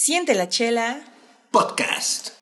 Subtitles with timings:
[0.00, 1.00] Siente la chela.
[1.50, 2.37] Podcast.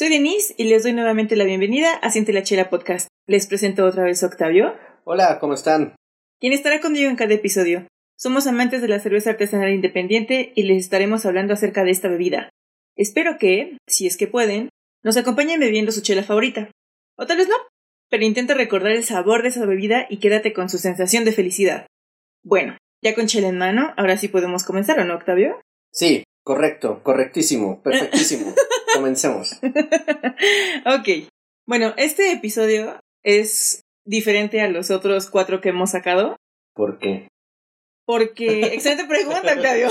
[0.00, 3.08] Soy Denise y les doy nuevamente la bienvenida a Siente la Chela Podcast.
[3.26, 5.94] Les presento otra vez a Octavio, Hola, ¿cómo están?
[6.38, 7.86] quien estará conmigo en cada episodio.
[8.16, 12.48] Somos amantes de la cerveza artesanal independiente y les estaremos hablando acerca de esta bebida.
[12.96, 14.70] Espero que, si es que pueden,
[15.02, 16.70] nos acompañen bebiendo su chela favorita.
[17.18, 17.56] O tal vez no,
[18.08, 21.86] pero intenta recordar el sabor de esa bebida y quédate con su sensación de felicidad.
[22.42, 25.60] Bueno, ya con chela en mano, ahora sí podemos comenzar, ¿o no, Octavio?
[25.92, 28.54] Sí, correcto, correctísimo, perfectísimo.
[28.94, 29.60] Comencemos.
[30.86, 31.28] ok.
[31.66, 36.36] Bueno, este episodio es diferente a los otros cuatro que hemos sacado.
[36.74, 37.28] ¿Por qué?
[38.06, 38.60] Porque.
[38.74, 39.88] Excelente pregunta, Octavio.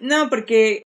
[0.00, 0.82] no, porque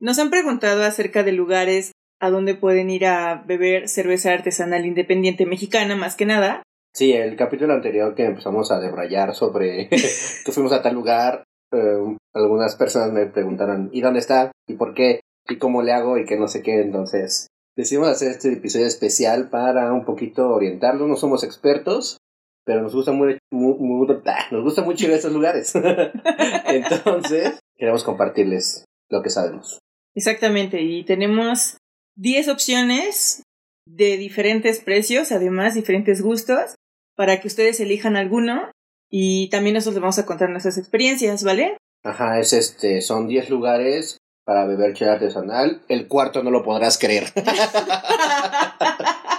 [0.00, 5.44] nos han preguntado acerca de lugares a donde pueden ir a beber cerveza artesanal independiente
[5.44, 6.62] mexicana, más que nada.
[6.94, 12.16] Sí, el capítulo anterior que empezamos a debrayar sobre que fuimos a tal lugar, eh,
[12.34, 14.52] algunas personas me preguntaron, ¿y dónde está?
[14.66, 15.20] ¿Y por qué?
[15.48, 16.18] ¿Y cómo le hago?
[16.18, 16.80] Y que no sé qué.
[16.80, 21.06] Entonces, decidimos hacer este episodio especial para un poquito orientarlo.
[21.06, 22.18] No somos expertos,
[22.64, 25.72] pero nos gusta muy, nos gusta mucho ir a estos lugares.
[26.66, 29.78] Entonces, queremos compartirles lo que sabemos.
[30.14, 31.78] Exactamente, y tenemos
[32.16, 33.42] 10 opciones
[33.86, 36.74] de diferentes precios, además diferentes gustos,
[37.16, 38.70] para que ustedes elijan alguno
[39.14, 41.76] y también nosotros les vamos a contar nuestras experiencias, ¿vale?
[42.02, 45.82] Ajá, es este, son 10 lugares para beber chela artesanal.
[45.88, 47.30] El cuarto no lo podrás creer.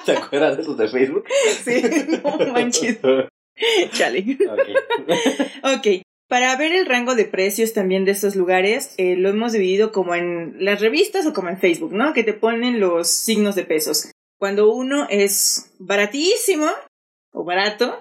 [0.05, 1.25] ¿Te acuerdas de esos de Facebook?
[1.63, 1.81] sí,
[2.23, 2.99] no manches,
[3.91, 4.37] chale.
[4.49, 4.59] Ok.
[5.75, 5.87] Ok,
[6.27, 10.13] para ver el rango de precios también de estos lugares, eh, lo hemos dividido como
[10.13, 12.13] en las revistas o como en Facebook, ¿no?
[12.13, 14.11] Que te ponen los signos de pesos.
[14.37, 16.67] Cuando uno es baratísimo
[17.31, 17.97] o barato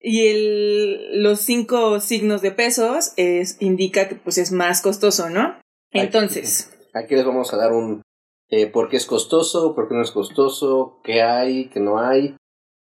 [0.00, 5.58] y el, los cinco signos de pesos es, indica que pues es más costoso, ¿no?
[5.92, 8.02] Entonces, Aquí les vamos a dar un
[8.48, 12.36] eh, por qué es costoso, por qué no es costoso, qué hay, qué no hay.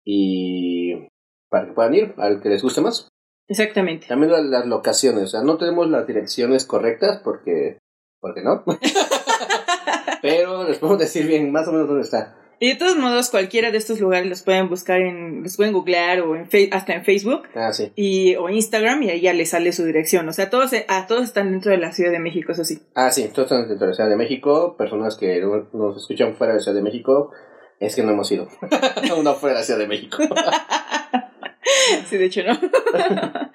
[0.06, 1.07] Y
[1.50, 3.09] para que puedan ir al que les guste más.
[3.50, 4.07] exactamente.
[4.07, 5.24] También la- las locaciones.
[5.24, 7.79] O sea, no tenemos las direcciones correctas porque.
[8.22, 8.63] Porque no.
[10.22, 12.35] Pero les podemos decir bien más o menos dónde está.
[12.59, 16.22] Y de todos modos, cualquiera de estos lugares los pueden buscar en, los pueden googlear
[16.22, 17.44] o en hasta en Facebook.
[17.53, 17.91] Ah, sí.
[17.95, 20.28] y, o Instagram y ahí ya les sale su dirección.
[20.28, 22.81] O sea, todos, a todos están dentro de la Ciudad de México, eso sí.
[22.95, 24.75] Ah, sí, todos están dentro de la Ciudad de México.
[24.75, 27.31] Personas que no- nos escuchan fuera de la Ciudad de México,
[27.79, 28.47] es que no hemos ido.
[29.24, 30.18] no fuera de la Ciudad de México.
[32.09, 32.53] sí, de hecho, ¿no?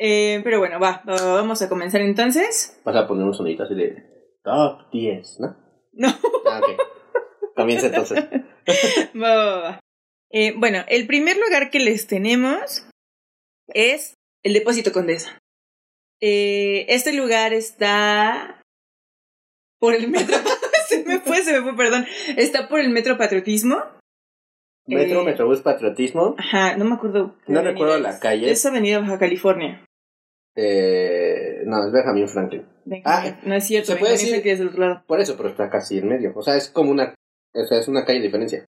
[0.00, 2.80] Eh, pero bueno, va, va, vamos a comenzar entonces.
[2.84, 3.96] Vas a poner un sonito así de
[4.44, 5.56] top 10, ¿no?
[5.94, 6.08] No.
[6.48, 6.80] Ah, ok.
[7.58, 8.24] Comienza entonces.
[9.20, 9.80] Va, va, va.
[10.30, 12.86] Eh, bueno, el primer lugar que les tenemos
[13.68, 14.14] es
[14.44, 15.38] el Depósito Condesa.
[16.20, 18.60] Eh, este lugar está
[19.80, 20.36] por el metro.
[20.88, 22.06] se me fue, se me fue, perdón.
[22.36, 23.82] Está por el metro Patriotismo.
[24.86, 26.34] Metro, Eh, Metrobús, Patriotismo.
[26.38, 27.36] Ajá, no me acuerdo.
[27.46, 28.02] No recuerdo es.
[28.02, 28.50] la calle.
[28.50, 29.84] Es Avenida Baja California.
[30.56, 32.66] Eh, no, es Benjamin Franklin.
[33.04, 34.28] Ah, no es cierto, ¿se puede decir?
[34.30, 35.04] Franklin es del otro lado.
[35.06, 36.32] Por eso, pero está casi en medio.
[36.34, 37.14] O sea, es como una.
[37.54, 38.64] O sea, es una calle de diferencia.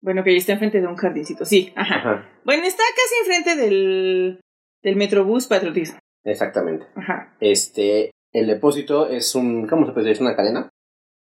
[0.00, 1.94] Bueno, que está enfrente de un jardincito, sí, ajá.
[1.96, 4.40] Ajá, Bueno, está casi enfrente del,
[4.82, 5.98] del Metrobús Patriotismo.
[6.24, 6.86] exactamente.
[6.94, 7.34] Ajá.
[7.40, 9.66] Este, el depósito es un.
[9.66, 10.16] ¿Cómo se puede decir?
[10.16, 10.68] ¿Es una cadena?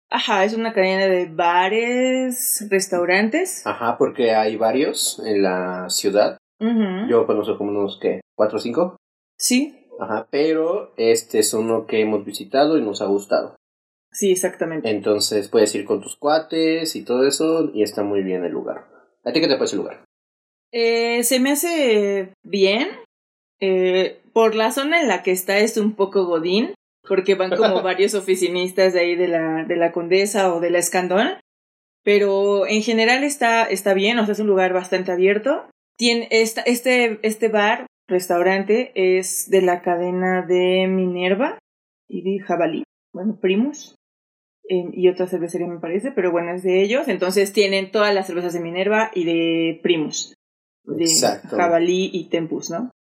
[0.09, 3.65] Ajá, es una cadena de bares, restaurantes.
[3.65, 6.37] Ajá, porque hay varios en la ciudad.
[6.59, 7.07] Ujú.
[7.09, 8.21] Yo conozco como unos, ¿qué?
[8.35, 8.97] ¿Cuatro o cinco?
[9.37, 13.55] Sí, Ajá, pero este es uno que hemos visitado y nos ha gustado.
[14.11, 14.89] Sí, exactamente.
[14.89, 18.87] Entonces puedes ir con tus cuates y todo eso y está muy bien el lugar.
[19.23, 20.03] ¿A ti qué te parece el lugar?
[20.71, 22.89] Eh, se me hace bien.
[23.59, 26.73] Eh, por la zona en la que está es un poco godín,
[27.07, 30.79] porque van como varios oficinistas de ahí de la, de la Condesa o de la
[30.79, 31.29] Escandón.
[32.03, 35.69] Pero en general está, está bien, o sea, es un lugar bastante abierto.
[35.97, 41.59] Tiene esta, este, este bar, restaurante, es de la cadena de Minerva
[42.07, 42.83] y de Jabalí.
[43.13, 43.95] Bueno, Primus.
[44.69, 47.07] Eh, y otra cervecería me parece, pero bueno, es de ellos.
[47.07, 50.33] Entonces tienen todas las cervezas de Minerva y de Primus.
[50.83, 51.55] De Exacto.
[51.55, 52.91] Jabalí y Tempus, ¿no?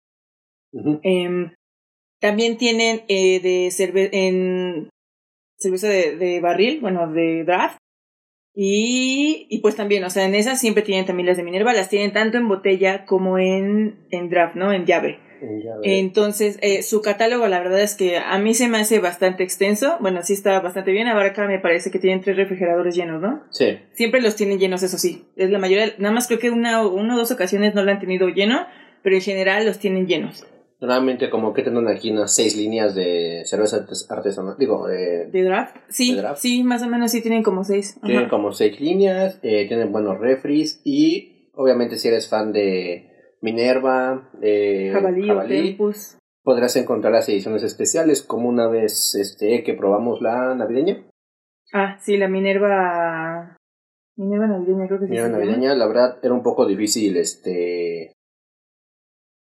[1.02, 1.52] Em,
[2.20, 4.90] también tienen eh, de cerve en
[5.58, 7.78] cerveza de, de barril, bueno, de draft.
[8.54, 11.88] Y, y pues también, o sea, en esas siempre tienen también las de Minerva, las
[11.88, 14.72] tienen tanto en botella como en, en draft, ¿no?
[14.72, 15.18] En llave.
[15.82, 19.96] Entonces, eh, su catálogo, la verdad es que a mí se me hace bastante extenso.
[20.00, 21.08] Bueno, sí está bastante bien.
[21.08, 23.42] Ahora acá me parece que tienen tres refrigeradores llenos, ¿no?
[23.50, 23.78] Sí.
[23.92, 25.24] Siempre los tienen llenos, eso sí.
[25.36, 28.00] Es la mayoría, nada más creo que una, una o dos ocasiones no lo han
[28.00, 28.66] tenido lleno,
[29.02, 30.44] pero en general los tienen llenos.
[30.80, 35.26] Normalmente como que tienen aquí unas seis líneas de cerveza artesanal, digo, de...
[35.26, 35.76] ¿De draft?
[35.90, 37.98] Sí, sí, más o menos sí tienen como seis.
[38.02, 43.09] Tienen como seis líneas, eh, tienen buenos refries y obviamente si eres fan de
[43.42, 45.78] Minerva, eh, Jabalí,
[46.42, 51.04] podrás encontrar las ediciones especiales como una vez este que probamos la navideña.
[51.72, 53.56] Ah, sí, la Minerva...
[54.16, 55.10] Minerva navideña creo que sí.
[55.12, 58.12] Minerva navideña, la verdad era un poco difícil este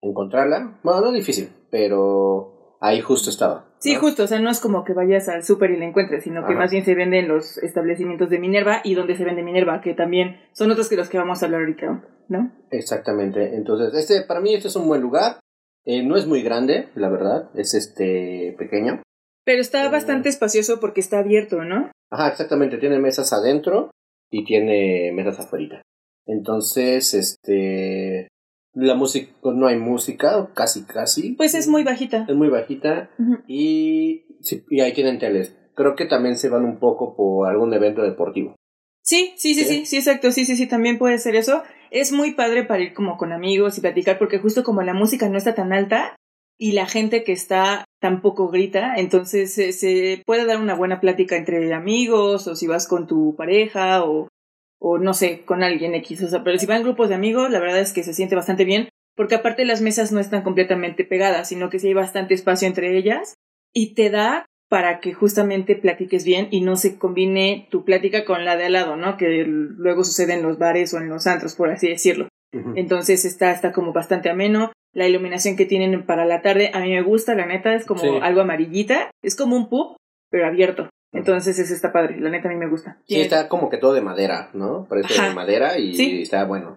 [0.02, 0.78] encontrarla.
[0.82, 3.66] Bueno, no difícil, pero ahí justo estaba.
[3.78, 6.46] Sí, justo, o sea, no es como que vayas al súper y la encuentres, sino
[6.46, 9.94] que más bien se venden los establecimientos de Minerva y donde se vende Minerva, que
[9.94, 12.52] también son otros que los que vamos a hablar ahorita, ¿no?
[12.70, 15.40] Exactamente, entonces, este, para mí este es un buen lugar,
[15.84, 19.02] eh, no es muy grande, la verdad, es este pequeño.
[19.44, 21.90] Pero está eh, bastante espacioso porque está abierto, ¿no?
[22.10, 23.90] Ajá, exactamente, tiene mesas adentro
[24.30, 25.82] y tiene mesas afuera.
[26.26, 28.28] Entonces, este,
[28.72, 31.32] la música, no hay música, casi, casi.
[31.32, 32.26] Pues es muy bajita.
[32.28, 33.10] Es muy bajita.
[33.46, 34.24] y,
[34.70, 35.56] y ahí tienen teles.
[35.74, 38.54] Creo que también se van un poco por algún evento deportivo.
[39.02, 41.62] Sí, sí, sí, sí, sí, exacto, sí, sí, sí, también puede ser eso.
[41.90, 45.28] Es muy padre para ir como con amigos y platicar, porque justo como la música
[45.28, 46.14] no está tan alta
[46.58, 51.72] y la gente que está tampoco grita, entonces se puede dar una buena plática entre
[51.72, 54.28] amigos o si vas con tu pareja o
[54.80, 56.22] o no sé, con alguien X.
[56.22, 58.64] O sea, pero si van grupos de amigos, la verdad es que se siente bastante
[58.64, 62.66] bien, porque aparte las mesas no están completamente pegadas, sino que sí hay bastante espacio
[62.66, 63.34] entre ellas
[63.72, 68.44] y te da para que justamente platiques bien y no se combine tu plática con
[68.44, 69.16] la de al lado, ¿no?
[69.16, 72.28] Que luego sucede en los bares o en los antros, por así decirlo.
[72.76, 74.72] Entonces está, está como bastante ameno.
[74.92, 78.22] La iluminación que tienen para la tarde a mí me gusta, la neta, es como
[78.22, 79.10] algo amarillita.
[79.22, 79.96] Es como un pub,
[80.30, 80.88] pero abierto.
[81.12, 83.00] Entonces ese está padre, la neta a mí me gusta.
[83.06, 84.86] Sí, está como que todo de madera, ¿no?
[84.88, 86.76] Parece de madera y está bueno.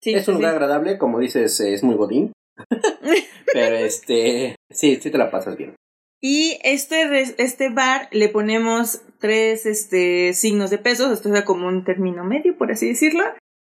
[0.00, 2.32] Sí, es un lugar agradable, como dices, es muy godín.
[3.52, 5.74] Pero este, sí, sí te la pasas bien.
[6.20, 11.84] Y este, este bar le ponemos tres este, signos de pesos, esto es como un
[11.84, 13.24] término medio, por así decirlo.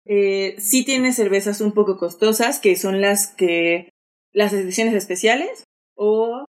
[0.05, 3.89] Eh, sí tiene cervezas un poco costosas, que son las que,
[4.33, 5.63] las ediciones especiales,
[5.95, 6.45] o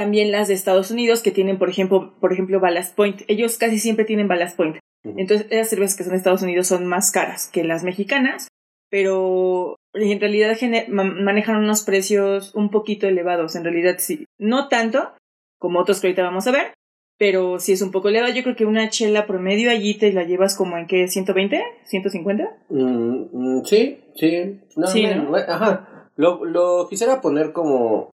[0.00, 3.20] también las de Estados Unidos que tienen, por ejemplo, por ejemplo, Ballast Point.
[3.28, 4.78] Ellos casi siempre tienen Ballast Point.
[5.04, 8.48] Entonces, esas cervezas que son de Estados Unidos son más caras que las mexicanas,
[8.88, 10.56] pero en realidad
[10.88, 13.56] manejan unos precios un poquito elevados.
[13.56, 14.24] En realidad, sí.
[14.38, 15.12] No tanto
[15.58, 16.72] como otros que ahorita vamos a ver,
[17.18, 18.32] pero sí es un poco elevado.
[18.32, 22.56] Yo creo que una chela promedio allí te la llevas como en qué, 120, 150.
[22.70, 24.60] Mm, mm, sí, sí.
[24.76, 26.10] No, sí, Ajá.
[26.16, 28.08] Lo, lo quisiera poner como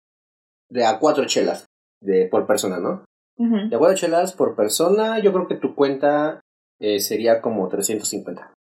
[0.72, 1.65] de a cuatro chelas
[2.06, 3.06] de, por persona, ¿no?
[3.38, 6.40] De a cuatro chelas por persona, yo creo que tu cuenta
[6.80, 8.54] eh, sería como 350.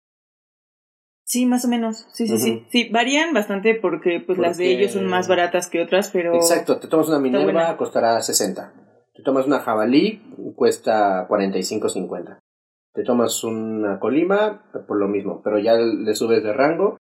[1.25, 2.07] Sí, más o menos.
[2.13, 2.67] Sí, sí, sí.
[2.71, 6.35] Sí, varían bastante porque pues las de ellos son más baratas que otras, pero...
[6.35, 8.73] Exacto, te tomas una Minerva, costará 60.
[9.15, 10.23] Te tomas una Jabalí,
[10.57, 12.39] cuesta 45.50.
[12.93, 16.99] Te tomas una Colima, por lo mismo, pero ya le subes de rango.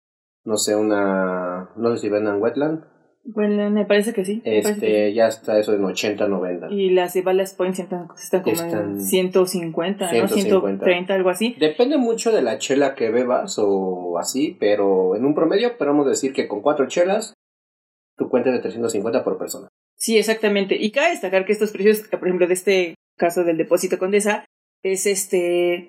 [0.44, 1.70] No sé, una...
[1.76, 2.84] No sé si vendan Wetland,
[3.24, 4.42] bueno, me parece que sí.
[4.44, 6.70] Este, ya está eso en 80, 90.
[6.70, 10.28] Y las de Ballast Point están, están como en 150, 150, ¿no?
[10.28, 11.56] 130, algo así.
[11.58, 16.34] Depende mucho de la chela que bebas o así, pero en un promedio podemos decir
[16.34, 17.32] que con cuatro chelas
[18.16, 19.68] tu cuenta es de 350 por persona.
[19.96, 20.76] Sí, exactamente.
[20.78, 24.44] Y cabe destacar que estos precios, por ejemplo, de este caso del depósito Condesa,
[24.82, 25.88] es este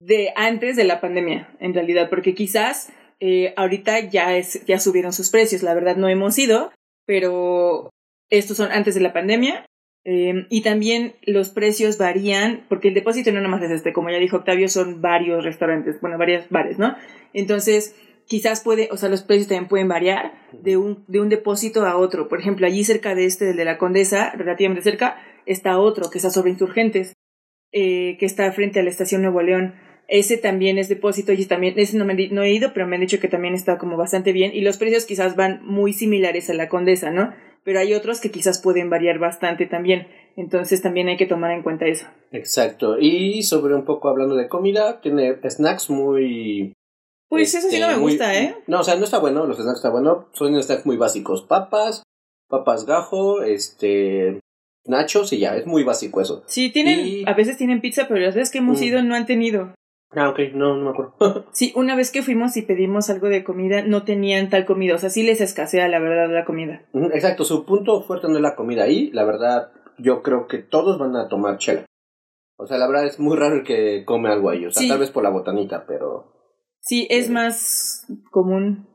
[0.00, 5.30] de antes de la pandemia, en realidad, porque quizás eh, ahorita ya, ya subieron sus
[5.30, 6.72] precios, la verdad no hemos ido,
[7.06, 7.90] pero
[8.30, 9.66] estos son antes de la pandemia.
[10.08, 14.18] Eh, y también los precios varían, porque el depósito no nomás es este, como ya
[14.18, 16.94] dijo Octavio, son varios restaurantes, bueno, varios bares, ¿no?
[17.32, 17.96] Entonces,
[18.28, 21.96] quizás puede, o sea, los precios también pueden variar de un, de un depósito a
[21.96, 22.28] otro.
[22.28, 26.18] Por ejemplo, allí cerca de este, del de la Condesa, relativamente cerca, está otro que
[26.18, 27.14] está sobre Insurgentes,
[27.72, 29.74] eh, que está frente a la estación Nuevo León.
[30.08, 33.02] Ese también es depósito y también, ese no, me, no he ido, pero me han
[33.02, 36.54] dicho que también está como bastante bien y los precios quizás van muy similares a
[36.54, 37.32] la Condesa, ¿no?
[37.64, 40.06] Pero hay otros que quizás pueden variar bastante también.
[40.36, 42.06] Entonces también hay que tomar en cuenta eso.
[42.30, 42.98] Exacto.
[43.00, 46.72] Y sobre un poco hablando de comida, tiene snacks muy...
[47.28, 48.56] Pues eso sí no me este, gusta, ¿eh?
[48.68, 51.42] No, o sea, no está bueno, los snacks está bueno, son snacks muy básicos.
[51.42, 52.04] Papas,
[52.48, 54.38] papas gajo, este,
[54.84, 56.44] nachos y ya, es muy básico eso.
[56.46, 58.84] Sí, tienen, a veces tienen pizza, pero las veces que hemos mm.
[58.84, 59.74] ido no han tenido.
[60.12, 61.46] Ah, ok, no, no me acuerdo.
[61.52, 64.94] Sí, una vez que fuimos y pedimos algo de comida, no tenían tal comida.
[64.94, 66.82] O sea, sí les escasea la verdad la comida.
[67.12, 69.10] Exacto, su punto fuerte no es la comida ahí.
[69.12, 71.84] La verdad, yo creo que todos van a tomar chela.
[72.58, 74.64] O sea, la verdad es muy raro el que come algo ahí.
[74.64, 74.88] O sea, Sí.
[74.88, 76.32] tal vez por la botanita, pero.
[76.80, 77.32] Sí, es Sí.
[77.32, 78.88] más común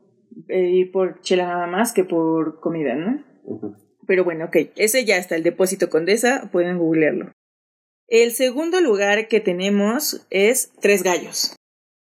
[0.48, 3.22] eh, ir por chela nada más que por comida, ¿no?
[4.06, 4.56] Pero bueno, ok.
[4.76, 6.48] Ese ya está, el depósito Condesa.
[6.50, 7.32] Pueden googlearlo.
[8.08, 11.56] El segundo lugar que tenemos es Tres Gallos.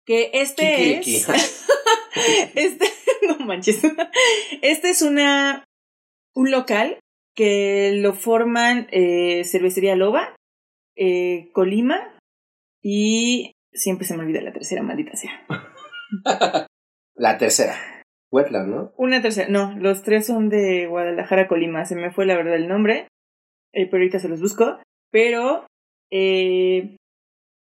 [0.05, 1.27] Que este es.
[2.55, 2.85] este.
[3.27, 3.81] No manches.
[4.61, 5.63] Este es una.
[6.33, 6.99] Un local
[7.35, 10.35] que lo forman eh, Cervecería Loba,
[10.95, 12.17] eh, Colima
[12.81, 13.53] y.
[13.73, 15.45] Siempre se me olvida la tercera, maldita sea.
[17.15, 17.75] La tercera.
[18.31, 18.93] Wetland, ¿no?
[18.97, 21.85] Una tercera, no, los tres son de Guadalajara, Colima.
[21.85, 23.07] Se me fue la verdad el nombre,
[23.73, 24.79] eh, pero ahorita se los busco.
[25.11, 25.66] Pero
[26.11, 26.95] eh,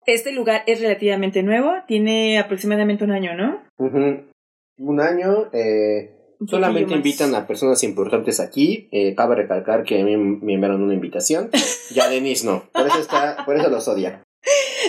[0.07, 3.63] este lugar es relativamente nuevo, tiene aproximadamente un año, ¿no?
[3.79, 5.51] Un año.
[5.53, 6.11] Eh,
[6.41, 8.89] Un solamente invitan a personas importantes aquí.
[8.93, 11.51] Eh, cabe recalcar que a mí me enviaron una invitación.
[11.95, 12.65] Y a Denise no.
[12.73, 14.23] Por eso, está, por eso los odia.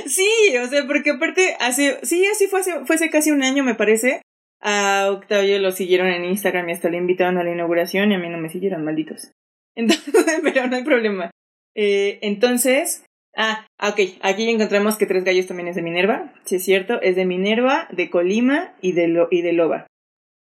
[0.08, 0.28] Sí,
[0.62, 3.76] o sea, porque aparte hace, sí, así fue hace, fue hace casi un año, me
[3.76, 4.22] parece.
[4.62, 8.20] A Octavio lo siguieron en Instagram y hasta le invitaron a la inauguración y a
[8.20, 9.32] mí no me siguieron, malditos.
[9.76, 11.32] Entonces, pero no hay problema.
[11.76, 13.04] Eh, entonces,
[13.36, 17.16] ah, ok, aquí encontramos que Tres Gallos también es de Minerva, sí es cierto, es
[17.16, 19.88] de Minerva, de Colima y de, Lo- y de Loba.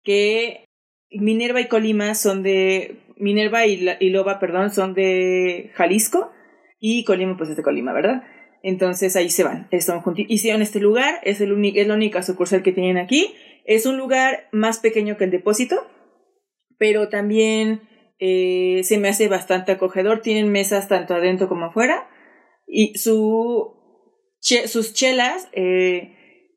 [0.02, 0.64] Que
[1.10, 6.30] Minerva y Colima son de, Minerva y, la- y Loba, perdón, son de Jalisco
[6.80, 8.22] y Colima pues es de Colima, ¿verdad?
[8.62, 12.62] Entonces ahí se van, están junti- Hicieron este lugar, es, el es la única sucursal
[12.62, 13.34] que tienen aquí.
[13.66, 15.86] Es un lugar más pequeño que el depósito,
[16.78, 17.82] pero también
[18.18, 20.20] eh, se me hace bastante acogedor.
[20.22, 22.08] Tienen mesas tanto adentro como afuera.
[22.66, 23.74] Y su,
[24.40, 26.16] che- sus chelas eh,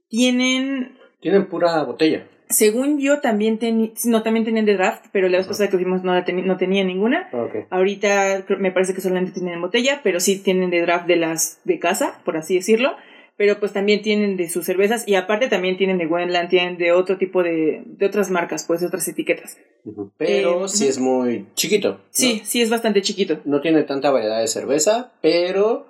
[0.10, 2.28] tienen, Tienen pura botella.
[2.50, 6.04] según yo, también, teni- no, también tenían de draft, pero la vez pasada que fuimos
[6.04, 7.30] no, la no tenían ninguna.
[7.34, 7.68] Ok.
[7.70, 11.60] Ahorita me parece que solamente tienen en botella, pero sí tienen de draft de las
[11.66, 12.96] de casa, por así decirlo.
[13.40, 16.92] Pero pues también tienen de sus cervezas y aparte también tienen de Wendland, tienen de
[16.92, 19.60] otro tipo de, de otras marcas, pues de otras etiquetas.
[20.18, 21.90] Pero Eh, sí es muy chiquito.
[21.92, 22.00] ¿no?
[22.10, 23.40] Sí, sí es bastante chiquito.
[23.46, 25.86] No tiene tanta variedad de cerveza, pero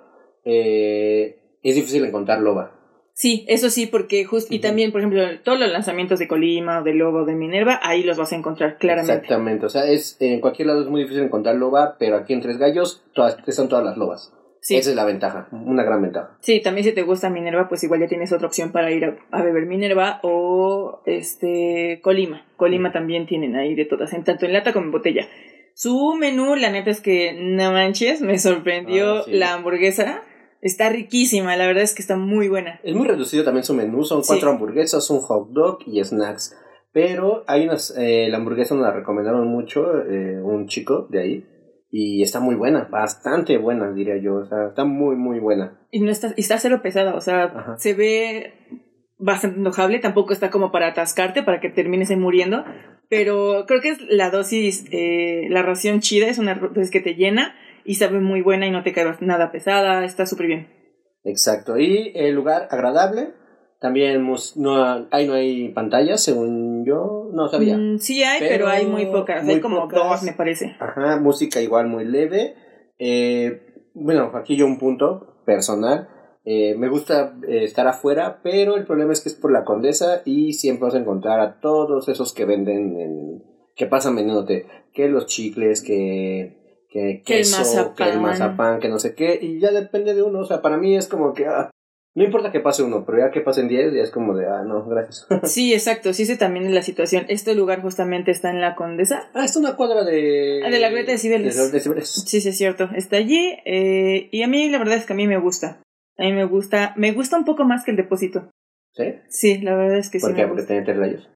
[0.48, 2.74] eh, es difícil encontrar loba.
[3.12, 6.84] Sí, eso sí, porque justo, y también, por ejemplo, todos los lanzamientos de Colima o
[6.84, 9.12] de Lobo de Minerva, ahí los vas a encontrar claramente.
[9.14, 9.66] Exactamente.
[9.66, 12.58] O sea, es en cualquier lado es muy difícil encontrar loba, pero aquí en Tres
[12.58, 14.32] Gallos todas, están todas las lobas.
[14.60, 14.76] Sí.
[14.76, 16.36] Esa es la ventaja, una gran ventaja.
[16.42, 19.16] Sí, también si te gusta Minerva, pues igual ya tienes otra opción para ir a,
[19.32, 22.46] a beber Minerva o este Colima.
[22.56, 25.26] Colima también tienen ahí de todas, en tanto en lata como en botella.
[25.74, 29.32] Su menú, la neta es que no manches, me sorprendió Ah, sí.
[29.32, 30.22] la hamburguesa.
[30.60, 32.80] Está riquísima, la verdad es que está muy buena.
[32.82, 34.28] Es muy reducido también su menú, son Sí.
[34.32, 36.56] cuatro hamburguesas, un hot dog y snacks.
[36.92, 41.46] Pero hay unas, eh, la hamburguesa nos la recomendaron mucho, eh, un chico de ahí,
[41.90, 45.78] y está muy buena, bastante buena diría yo, o sea, está muy muy buena.
[45.90, 47.76] Y no está, está cero pesada, o sea, Ajá.
[47.78, 48.54] se ve
[49.18, 52.64] bastante enojable, tampoco está como para atascarte, para que termines muriendo,
[53.08, 57.14] pero creo que es la dosis, eh, la ración chida, es una dosis que te
[57.14, 57.54] llena
[57.88, 60.68] y sabe muy buena y no te cae nada pesada, está súper bien.
[61.24, 63.30] Exacto, y el lugar agradable,
[63.80, 67.78] también no, ahí no hay pantallas, según yo, no sabía.
[67.78, 70.00] Mm, sí hay, pero, Pero hay muy pocas, muy hay como pocas.
[70.00, 70.76] dos me parece.
[70.78, 72.56] Ajá, música igual muy leve.
[72.98, 73.62] Eh,
[73.94, 76.10] bueno, aquí yo un punto personal.
[76.44, 80.20] Eh, me gusta eh, estar afuera, pero el problema es que es por la condesa
[80.26, 83.42] y siempre vas a encontrar a todos esos que venden, en,
[83.74, 86.57] que pasan vendiéndote, que los chicles, que,
[86.88, 88.22] que Que el queso, que el mazapán.
[88.22, 90.40] mazapán, que no sé qué, y ya depende de uno.
[90.40, 91.70] O sea, para mí es como que, ah,
[92.14, 94.62] no importa que pase uno, pero ya que pasen 10, ya es como de, ah,
[94.64, 95.26] no, gracias.
[95.44, 97.26] Sí, exacto, sí sé también la situación.
[97.28, 99.30] Este lugar justamente está en la Condesa.
[99.34, 100.62] ah, es una cuadra de...
[100.64, 101.56] Ah, de la Glorieta de Cibeles.
[101.56, 102.08] de- de Cibeles.
[102.08, 105.16] Sí, sí es cierto, está allí eh, y a mí la verdad es que a
[105.16, 105.80] mí me gusta.
[106.16, 108.50] A mí me gusta, me gusta un poco más que el depósito.
[108.94, 109.04] ¿Sí?
[109.28, 110.42] Sí, la verdad es que ¿Por sí qué?
[110.42, 110.74] me Porque gusta.
[110.74, 111.28] tiene tres rayos.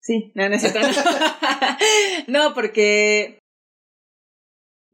[0.00, 0.78] Sí, no, no es cierto.
[0.80, 0.86] No.
[2.28, 3.38] No, porque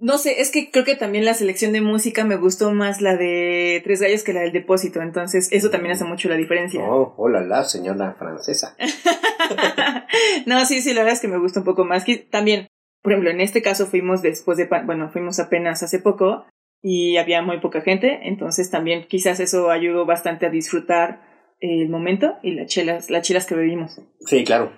[0.00, 3.16] no sé, es que creo que también la selección de música me gustó más la
[3.16, 6.82] de Tres Gallos que la del depósito, entonces eso también hace mucho la diferencia.
[6.82, 8.76] Oh, hola, la señora francesa.
[10.46, 12.04] no, sí, sí, la verdad es que me gusta un poco más.
[12.04, 12.68] Que también,
[13.02, 16.46] por ejemplo, en este caso fuimos después de, bueno, fuimos apenas hace poco
[16.82, 21.20] y había muy poca gente, entonces también quizás eso ayudó bastante a disfrutar
[21.60, 24.00] el momento y las chelas, las chelas que bebimos.
[24.20, 24.72] Sí, claro.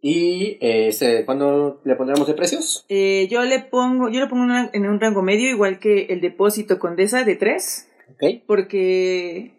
[0.00, 0.90] ¿Y eh,
[1.24, 2.84] cuándo le pondremos de precios?
[2.88, 6.20] Eh, yo le pongo, yo le pongo una- en un rango medio, igual que el
[6.20, 8.42] depósito Condesa de 3, Ok.
[8.46, 9.52] porque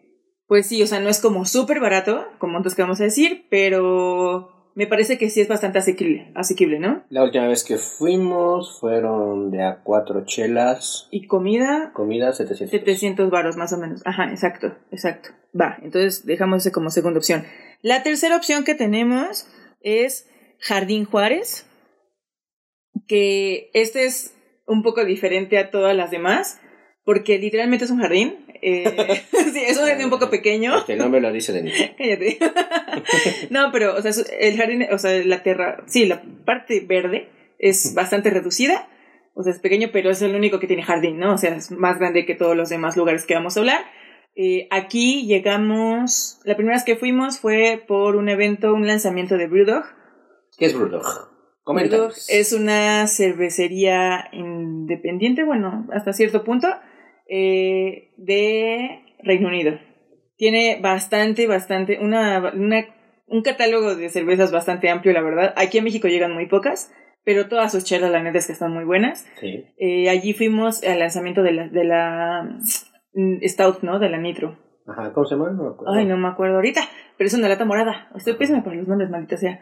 [0.47, 3.45] pues sí, o sea, no es como súper barato, como antes que vamos a decir,
[3.49, 7.03] pero me parece que sí es bastante asequible, asequible, ¿no?
[7.09, 11.09] La última vez que fuimos fueron de a cuatro chelas.
[11.11, 12.69] Y comida, Comida 700.
[12.71, 14.01] 700 varos más o menos.
[14.05, 15.29] Ajá, exacto, exacto.
[15.59, 17.43] Va, entonces dejamos ese como segunda opción.
[17.81, 19.49] La tercera opción que tenemos
[19.87, 20.29] es
[20.59, 21.65] Jardín Juárez,
[23.07, 26.59] que este es un poco diferente a todas las demás,
[27.05, 28.45] porque literalmente es un jardín.
[28.61, 30.77] eh, sí, es un jardín un poco pequeño.
[30.77, 31.71] Este nombre lo dice de mí.
[31.97, 32.37] Cállate.
[33.49, 37.29] no, pero, o sea, el jardín, o sea, la tierra, sí, la parte verde
[37.59, 38.89] es bastante reducida.
[39.35, 41.35] O sea, es pequeño, pero es el único que tiene jardín, ¿no?
[41.35, 43.85] O sea, es más grande que todos los demás lugares que vamos a hablar.
[44.39, 49.47] Eh, aquí llegamos, la primera vez que fuimos fue por un evento, un lanzamiento de
[49.47, 49.83] Brewdog.
[50.59, 51.03] ¿Qué es Brewdog?
[51.65, 56.67] Brewdog es una cervecería independiente, bueno, hasta cierto punto,
[57.27, 59.79] eh, de Reino Unido.
[60.37, 62.85] Tiene bastante, bastante, una, una-
[63.25, 65.53] un catálogo de cervezas bastante amplio, la verdad.
[65.57, 66.91] Aquí en México llegan muy pocas,
[67.25, 69.25] pero todas sus chelas, la neta, es que están muy buenas.
[69.41, 69.65] Sí.
[69.79, 72.57] Eh, allí fuimos al lanzamiento de la, de la
[73.43, 73.99] Stout, ¿no?
[73.99, 74.57] De la Nitro.
[74.87, 75.51] Ajá, ¿cómo se llama?
[75.51, 75.93] No me acuerdo.
[75.93, 76.81] Ay, no me acuerdo ahorita,
[77.17, 78.09] pero es una lata morada.
[78.15, 79.59] Estoy pésame por los nombres, maldita sea.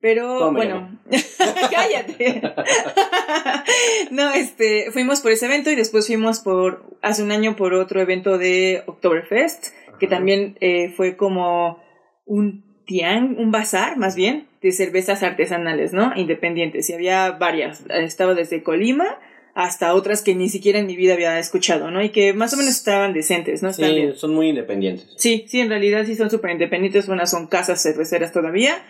[0.00, 1.00] Pero ¿Cómo me bueno,
[1.70, 2.42] cállate.
[4.10, 8.00] no, este, fuimos por ese evento y después fuimos por, hace un año por otro
[8.00, 11.78] evento de Oktoberfest, que también eh, fue como
[12.24, 16.12] un tiang, un bazar más bien, de cervezas artesanales, ¿no?
[16.14, 16.90] Independientes.
[16.90, 17.84] Y había varias.
[17.88, 19.18] Estaba desde Colima
[19.56, 22.02] hasta otras que ni siquiera en mi vida había escuchado, ¿no?
[22.02, 23.70] Y que más o menos estaban decentes, ¿no?
[23.72, 24.12] Bien.
[24.12, 25.08] Sí, son muy independientes.
[25.16, 28.84] Sí, sí, en realidad sí son súper independientes, unas son casas cerveceras todavía,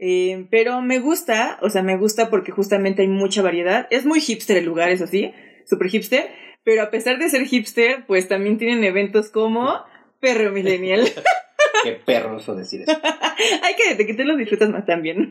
[0.00, 3.86] eh, pero me gusta, o sea, me gusta porque justamente hay mucha variedad.
[3.90, 5.32] Es muy hipster el lugar, eso sí,
[5.66, 6.28] súper hipster,
[6.64, 9.84] pero a pesar de ser hipster, pues también tienen eventos como
[10.18, 11.02] Perro Millennial.
[11.84, 13.00] Qué perroso decir eso.
[13.62, 15.30] Ay, que que tú lo disfrutas más también.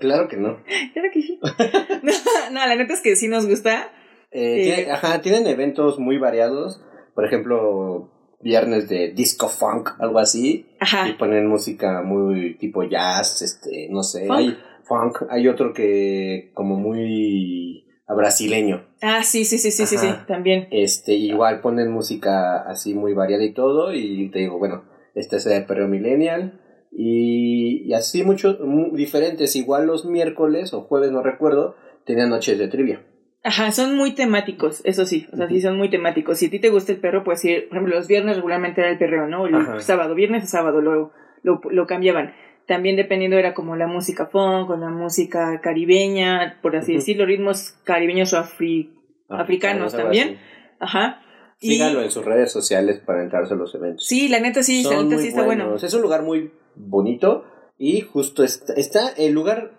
[0.00, 0.64] claro que no.
[0.94, 1.38] claro que sí.
[2.02, 2.12] No,
[2.50, 3.92] no, la neta es que sí nos gusta.
[4.36, 6.80] Eh, tiene- ajá, tienen eventos muy variados.
[7.14, 10.66] Por ejemplo, viernes de disco funk, algo así.
[10.70, 11.06] Y Ajá.
[11.18, 14.26] ponen música muy tipo jazz, este, no sé.
[14.26, 14.38] Funk.
[14.38, 15.22] Hay funk.
[15.30, 18.86] Hay otro que como muy a brasileño.
[19.02, 20.68] Ah, sí, sí, sí, sí, sí, sí, también.
[20.70, 23.92] Este, igual ponen música así muy variada y todo.
[23.94, 26.60] Y te digo, bueno, este es el perro millennial.
[26.92, 29.56] Y, y así muchos mu- diferentes.
[29.56, 33.04] Igual los miércoles o jueves, no recuerdo, tenían noches de trivia.
[33.48, 36.38] Ajá, son muy temáticos, eso sí, o sea, sí son muy temáticos.
[36.38, 38.90] Si a ti te gusta el perro, puedes ir, por ejemplo, los viernes regularmente era
[38.90, 39.46] el perreo, ¿no?
[39.46, 39.80] El Ajá.
[39.80, 41.12] sábado, viernes a sábado lo,
[41.44, 42.34] lo, lo cambiaban.
[42.66, 46.98] También dependiendo era como la música funk o la música caribeña, por así Ujú.
[46.98, 48.92] decirlo, ritmos caribeños o afri...
[49.28, 50.38] Africanos también.
[50.80, 51.22] Ajá.
[51.60, 54.04] Y- Síganlo en sus redes sociales para entrarse a los eventos.
[54.06, 55.76] Sí, la neta sí, la neta sí está bueno.
[55.76, 57.44] Es un lugar muy bonito
[57.78, 59.70] y justo está, está el lugar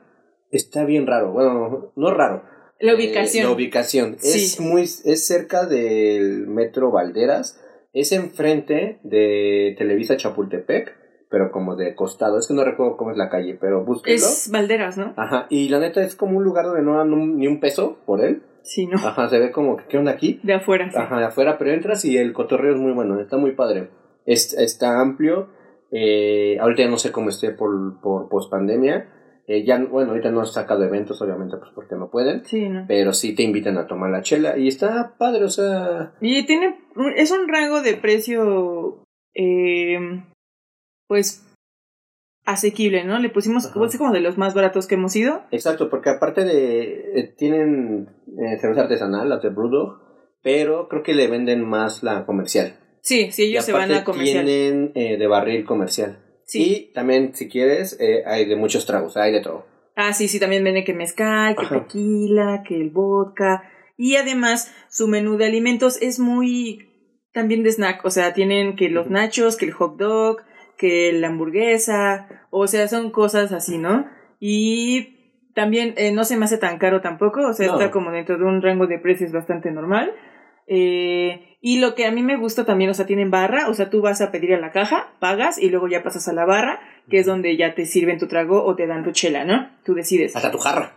[0.52, 1.34] está bien raro.
[1.34, 2.44] Bueno, no raro.
[2.80, 3.46] La Eh, ubicación.
[3.46, 4.16] la ubicación.
[4.20, 4.38] Sí.
[4.46, 7.62] Es muy es cerca del metro Valderas.
[7.94, 10.96] Es enfrente de Televisa Chapultepec,
[11.30, 12.38] pero como de costado.
[12.38, 14.18] Es que no recuerdo cómo es la calle, pero búsquenlo.
[14.18, 15.14] es Valderas, ¿no?
[15.18, 17.98] Ajá, y la neta es como un lugar donde no dan un- ni un peso
[18.06, 18.44] por él.
[18.62, 18.98] Sí, ¿no?
[18.98, 20.40] Ajá, se ve como que qué onda aquí.
[20.44, 20.98] De afuera, sí.
[20.98, 23.90] Ajá, de afuera, pero entras y el cotorreo es muy bueno, está muy padre.
[24.26, 25.48] Es- está amplio.
[25.92, 29.10] Eh, ahorita ya no sé cómo esté por, por post pandemia.
[29.48, 32.46] Ya, bueno, ahorita no han sacado eventos, obviamente, pues porque no pueden.
[32.46, 32.86] Sí, ¿no?
[32.88, 34.58] Pero sí te invitan a tomar la chela.
[34.58, 36.14] Y está padre, o sea.
[36.20, 36.78] Y tiene,
[37.16, 40.00] es un rango de precio, eh,
[41.08, 41.48] pues,
[42.46, 43.20] asequible, ¿no?
[43.20, 45.44] Le pusimos, como, es como de los más baratos que hemos ido.
[45.52, 47.12] Exacto, porque aparte de.
[47.16, 50.02] eh, tienen eh, cerveza artesanal, la de Brewdog.
[50.42, 52.80] Pero creo que le venden más la comercial.
[53.02, 54.46] Sí, sí, ellos Y se van a comercial.
[54.46, 56.20] Tienen eh, de barril comercial.
[56.48, 56.64] Sí.
[56.90, 59.66] Y también, si quieres, eh, hay de muchos tragos, hay de todo.
[59.96, 61.82] Ah, sí, sí, también venden que mezcal, que Ajá.
[61.84, 63.64] tequila, que el vodka.
[63.98, 66.90] Y además, su menú de alimentos es muy
[67.34, 68.06] también de snack.
[68.06, 70.38] O sea, tienen que los nachos, que el hot dog,
[70.78, 72.28] que la hamburguesa.
[72.50, 74.06] O sea, son cosas así, ¿no?
[74.40, 77.46] Y también eh, no se me hace tan caro tampoco.
[77.48, 77.74] O sea, No.
[77.74, 80.14] está como dentro de un rango de precios bastante normal.
[80.68, 83.90] Eh, y lo que a mí me gusta también, o sea, tienen barra, o sea,
[83.90, 86.80] tú vas a pedir a la caja, pagas y luego ya pasas a la barra,
[87.10, 89.70] que es donde ya te sirven tu trago o te dan tu chela, ¿no?
[89.84, 90.34] Tú decides.
[90.34, 90.96] Hasta tu jarra.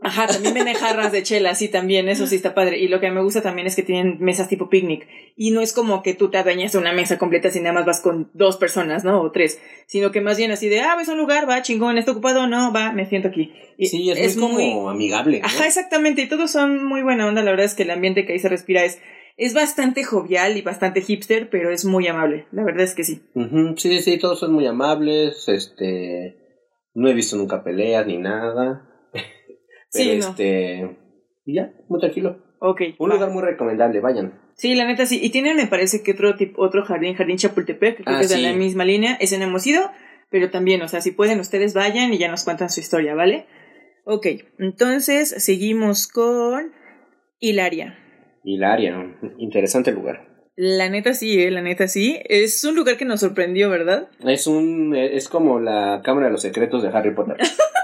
[0.00, 2.78] Ajá, también venden jarras de chela, sí, también, eso sí está padre.
[2.78, 5.06] Y lo que me gusta también es que tienen mesas tipo picnic.
[5.36, 7.84] Y no es como que tú te adueñas de una mesa completa si nada más
[7.84, 9.20] vas con dos personas, ¿no?
[9.20, 9.60] O tres.
[9.86, 12.46] Sino que más bien así de, ah, ves a un lugar, va, chingón, está ocupado,
[12.46, 13.52] no, va, me siento aquí.
[13.76, 15.40] Y Sí, es, muy como amigable.
[15.40, 15.46] ¿no?
[15.46, 18.32] Ajá, exactamente, y todos son muy buena onda, la verdad es que el ambiente que
[18.32, 19.02] ahí se respira es
[19.36, 22.46] Es bastante jovial y bastante hipster, pero es muy amable.
[22.52, 23.20] La verdad es que sí.
[23.76, 25.48] Sí, sí, todos son muy amables.
[25.48, 26.36] Este.
[26.94, 28.88] No he visto nunca peleas ni nada.
[29.12, 30.28] Pero Sí, no.
[30.28, 30.96] este.
[31.44, 32.42] Y ya, muy tranquilo.
[32.60, 32.80] Ok.
[32.98, 33.14] Un va.
[33.14, 34.40] lugar muy recomendable, vayan.
[34.54, 35.20] Sí, la neta sí.
[35.22, 38.24] Y tienen, me parece que otro tipo, otro jardín, Jardín Chapultepec, que creo Ah, que
[38.24, 39.16] es de la misma línea.
[39.20, 39.90] Ese no hemos ido,
[40.30, 43.46] pero también, o sea, si pueden, ustedes vayan y ya nos cuentan su historia, ¿vale?
[44.06, 44.26] Ok,
[44.58, 46.72] entonces seguimos con
[47.38, 47.98] Hilaria.
[48.46, 50.24] Hilaria, interesante lugar.
[50.54, 52.18] La neta sí, eh, la neta sí.
[52.24, 54.08] Es un lugar que nos sorprendió, ¿verdad?
[54.24, 54.94] Es un.
[54.96, 57.36] Es como la Cámara de los Secretos de Harry Potter.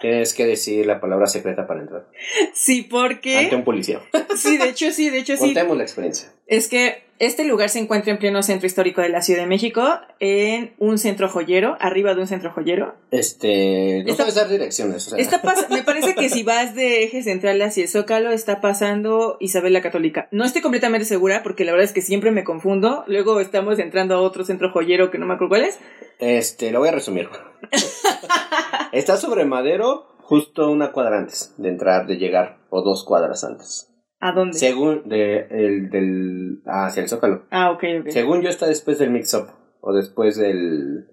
[0.00, 2.06] Tienes que decir la palabra secreta para entrar.
[2.52, 3.50] Sí, Ante porque...
[3.52, 4.00] un policía.
[4.36, 5.40] Sí, de hecho sí, de hecho sí.
[5.40, 6.32] Contemos la experiencia.
[6.46, 9.82] Es que este lugar se encuentra en pleno centro histórico de la Ciudad de México,
[10.20, 12.94] en un centro joyero, arriba de un centro joyero.
[13.10, 14.02] Este.
[14.04, 15.06] No Está- sabes dar direcciones.
[15.06, 18.30] O sea, Está pas- me parece que si vas de eje central hacia el Zócalo,
[18.32, 20.28] está pasando Isabel la Católica.
[20.30, 23.04] No estoy completamente segura porque la verdad es que siempre me confundo.
[23.06, 25.78] Luego estamos entrando a otro centro joyero que no me acuerdo cuál es.
[26.18, 27.28] Este, lo voy a resumir.
[28.92, 33.92] Está sobre Madero, justo una cuadra antes de entrar, de llegar, o dos cuadras antes.
[34.20, 34.58] ¿A dónde?
[34.58, 36.62] Según de, el, del.
[36.66, 37.46] hacia el Zócalo.
[37.50, 38.08] Ah, ok, ok.
[38.08, 39.50] Según yo, está después del mix-up.
[39.80, 41.06] O después del.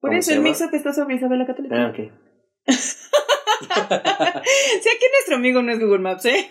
[0.00, 1.76] Por ¿cómo eso el mix-up está sobre Isabel la Católica.
[1.76, 2.12] Ah, ok.
[3.60, 6.48] Sí, aquí nuestro amigo no es Google Maps, ¿eh?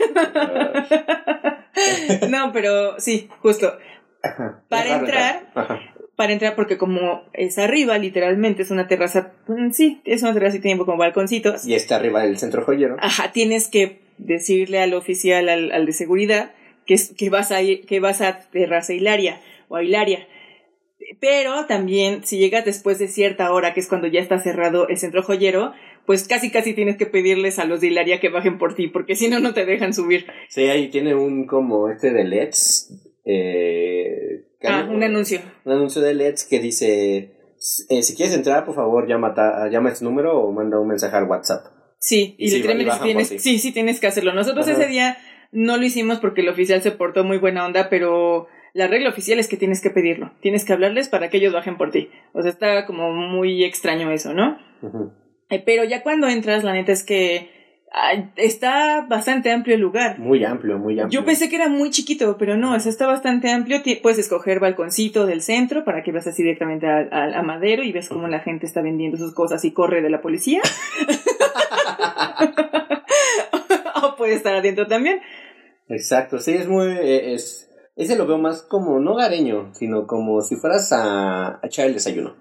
[2.30, 3.74] no, pero sí, justo.
[4.70, 5.52] Para entrar-.
[6.20, 9.32] Para entrar, porque como es arriba, literalmente es una terraza.
[9.48, 11.66] mm, Sí, es una terraza y tiene como balconcitos.
[11.66, 12.98] Y está arriba del centro joyero.
[13.00, 16.52] Ajá, tienes que decirle al oficial, al, al de seguridad,
[16.86, 20.28] que, es- que, vas a ir, que vas a Terraza Hilaria o a Hilaria.
[21.22, 24.98] Pero también, si llegas después de cierta hora, que es cuando ya está cerrado el
[24.98, 25.72] centro joyero,
[26.06, 29.16] pues casi casi tienes que pedirles a los de Hilaria que bajen por ti, porque
[29.16, 30.26] si no, no te dejan subir.
[30.50, 33.09] Sí, ahí tiene un como este de LEDs.
[33.32, 35.40] Eh, Ah, un anuncio.
[35.64, 37.32] Un anuncio de LEDs que dice:
[37.90, 41.16] eh, Si quieres entrar, por favor, llama, ta- llama este número o manda un mensaje
[41.16, 41.66] al WhatsApp.
[42.00, 42.62] Sí, y, Y sí,
[43.04, 44.34] tienes, sí, sí tienes que hacerlo.
[44.34, 44.78] Nosotros Ajá.
[44.78, 45.18] ese día
[45.54, 49.40] no lo hicimos porque el oficial se portó muy buena onda, pero la regla oficial
[49.40, 50.32] es que tienes que pedirlo.
[50.42, 52.10] Tienes que hablarles para que ellos bajen por ti.
[52.34, 54.58] O sea, está como muy extraño eso, ¿no?
[55.50, 57.50] Eh, Pero ya cuando entras, la neta es que
[58.36, 60.20] está bastante amplio el lugar.
[60.20, 61.20] Muy amplio, muy amplio.
[61.20, 63.82] Yo pensé que era muy chiquito, pero no, o sea, está bastante amplio.
[64.02, 67.92] Puedes escoger balconcito del centro para que veas así directamente a, a- a Madero y
[67.92, 70.62] ves cómo la gente está vendiendo sus cosas y corre de la policía.
[74.04, 75.20] o puede estar adentro también.
[75.88, 76.88] Exacto, sí, es muy.
[76.88, 81.60] eh, Es, ese lo veo más como, no hogareño, sino como si fueras a, a
[81.64, 82.36] echar el desayuno.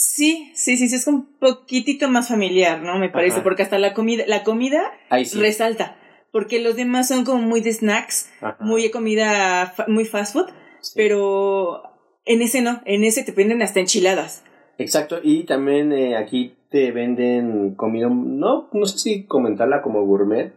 [0.00, 2.98] Sí, sí, sí, sí, es un poquitito más familiar, ¿no?
[2.98, 3.42] Me parece, Ajá.
[3.44, 4.80] porque hasta la comida, la comida
[5.24, 5.38] sí.
[5.38, 5.94] resalta.
[6.32, 8.56] Porque los demás son como muy de snacks, Ajá.
[8.60, 10.46] muy de comida, muy fast food,
[10.80, 10.92] Sí.
[10.96, 11.82] pero
[12.24, 14.42] en ese no, en ese te venden hasta enchiladas.
[14.78, 20.54] Exacto, y también eh, aquí te venden comida, no, no sé si comentarla como gourmet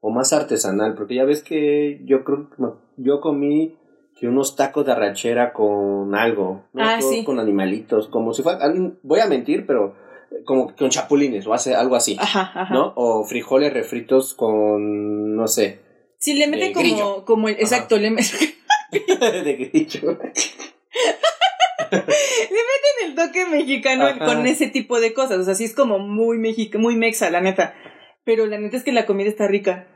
[0.00, 2.50] o más artesanal, porque ya ves que yo creo
[2.96, 3.76] yo comí
[4.20, 6.84] que unos tacos de arrachera con algo, ¿no?
[6.84, 7.24] Ah, sí.
[7.24, 8.58] con animalitos, como si fuera,
[9.02, 9.96] voy a mentir, pero
[10.30, 12.74] eh, como con chapulines o hace algo así, Ajá, ajá.
[12.74, 12.92] ¿no?
[12.96, 15.80] O frijoles refritos con, no sé,
[16.18, 17.24] Sí, le meten De como, grillo.
[17.24, 20.18] como el, exacto, le, me- le de grillo.
[21.90, 24.26] meten el toque mexicano Ajá.
[24.26, 25.38] con ese tipo de cosas.
[25.38, 27.74] O sea, sí es como muy mexica, muy mexa, la neta.
[28.24, 29.86] Pero la neta es que la comida está rica.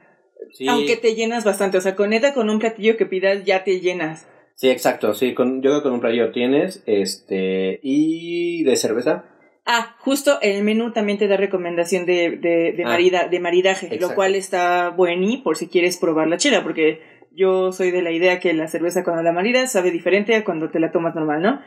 [0.53, 0.69] Sí.
[0.69, 1.79] Aunque te llenas bastante.
[1.79, 4.29] O sea, con neta, con un platillo que pidas, ya te llenas.
[4.57, 9.25] Sí, exacto, sí, con, yo creo que con un platillo tienes, este, y de cerveza.
[9.67, 12.89] Ah, justo el menú también te da recomendación de, de, de, Ah.
[12.91, 17.01] marida, de maridaje, lo cual está buení por si quieres probar la chela, porque
[17.33, 20.71] yo soy de la idea que la cerveza cuando la maridas sabe diferente a cuando
[20.71, 21.61] te la tomas normal, ¿no?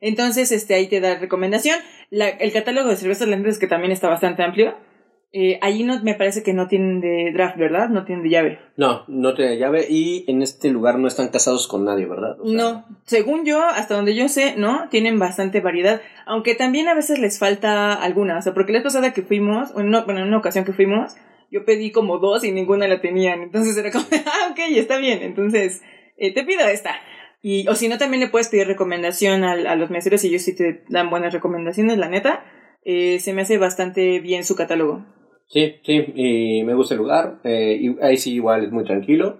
[0.00, 1.78] Entonces, este, ahí te da recomendación.
[2.10, 4.74] La- el catálogo de cervezas la neta es que también está bastante amplio.
[5.34, 7.88] Eh, allí no, me parece que no tienen de draft, ¿verdad?
[7.88, 8.58] No tienen de llave.
[8.76, 12.38] No, no tiene llave y en este lugar no están casados con nadie, ¿verdad?
[12.38, 16.88] O sea, No, según yo, hasta donde yo sé, no, tienen bastante variedad, aunque también
[16.88, 20.04] a veces les falta alguna, o sea, porque la vez pasada que fuimos, o no,
[20.04, 21.14] bueno, en una ocasión que fuimos,
[21.50, 25.22] yo pedí como dos y ninguna la tenían, entonces era como, ah, ok, está bien,
[25.22, 25.80] entonces
[26.18, 26.94] eh, te pido esta.
[27.40, 30.42] Y, o si no, también le puedes pedir recomendación al- a, los meseros y ellos
[30.42, 32.44] sí te dan buenas recomendaciones, la neta,
[32.84, 35.04] eh, se me hace bastante bien su catálogo.
[35.52, 37.38] Sí, sí, y me gusta el lugar.
[37.44, 39.38] eh, y ahí sí, igual es muy tranquilo.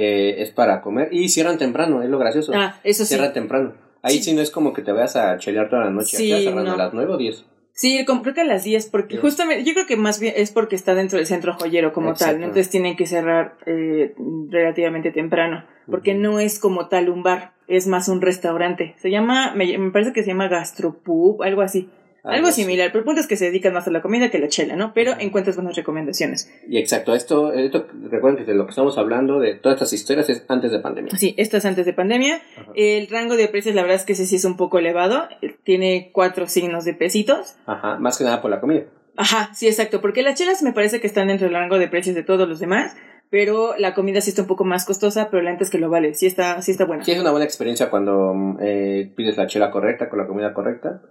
[0.00, 1.08] eh, es para comer.
[1.12, 2.52] Y cierran temprano, es lo gracioso.
[2.54, 3.14] Ah, eso sí.
[3.14, 3.74] Cierran temprano.
[4.02, 4.22] Ahí Sí.
[4.30, 4.32] sí.
[4.34, 6.16] no es como que te vayas a chelear toda la noche.
[6.16, 6.74] Sí, cerrando no.
[6.74, 7.44] a las 9 o 10.
[7.72, 9.20] Sí, creo que a las 10, porque Sí.
[9.20, 12.36] justamente, yo creo que más bien es porque está dentro del centro joyero como tal,
[12.36, 14.14] entonces tienen que cerrar eh,
[14.50, 18.94] relativamente temprano, porque no es como tal un bar, es más un restaurante.
[18.98, 21.88] Se llama, me, me parece que se llama Gastropub, algo así.
[22.24, 24.40] Algo similar, pero el punto es que se dedican más a la comida que a
[24.40, 24.92] la chela, ¿no?
[24.92, 26.52] Pero encuentras buenas recomendaciones.
[26.68, 30.28] Y exacto, esto, esto, recuerden que de lo que estamos hablando, de todas estas historias,
[30.28, 31.16] es antes de pandemia.
[31.16, 32.42] Sí, esto es antes de pandemia.
[32.56, 32.72] Ajá.
[32.74, 35.28] El rango de precios, la verdad es que ese sí es un poco elevado.
[35.64, 37.56] Tiene cuatro signos de pesitos.
[37.66, 38.84] Ajá, más que nada por la comida.
[39.16, 42.14] Ajá, sí, exacto, porque las chelas me parece que están dentro del rango de precios
[42.14, 42.96] de todos los demás,
[43.30, 45.90] pero la comida sí está un poco más costosa, pero la neta es que lo
[45.90, 47.02] vale, sí está, sí está buena.
[47.02, 50.54] Sí, es una buena experiencia cuando mm, eh, pides la chela correcta, con la comida
[50.54, 51.02] correcta,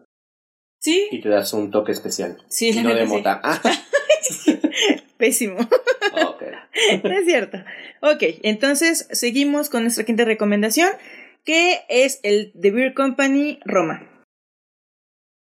[0.87, 2.37] Sí, y te das un toque especial.
[2.47, 3.11] sí, la no de sí.
[3.11, 3.41] mota.
[3.43, 3.61] Ah,
[5.17, 6.43] Pésimo, ok.
[7.03, 7.57] es cierto.
[8.01, 10.89] Ok, entonces seguimos con nuestra quinta recomendación,
[11.43, 14.07] que es el The Beer Company Roma.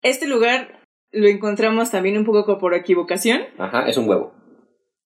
[0.03, 3.41] Este lugar lo encontramos también un poco por equivocación.
[3.57, 4.35] Ajá, es un huevo.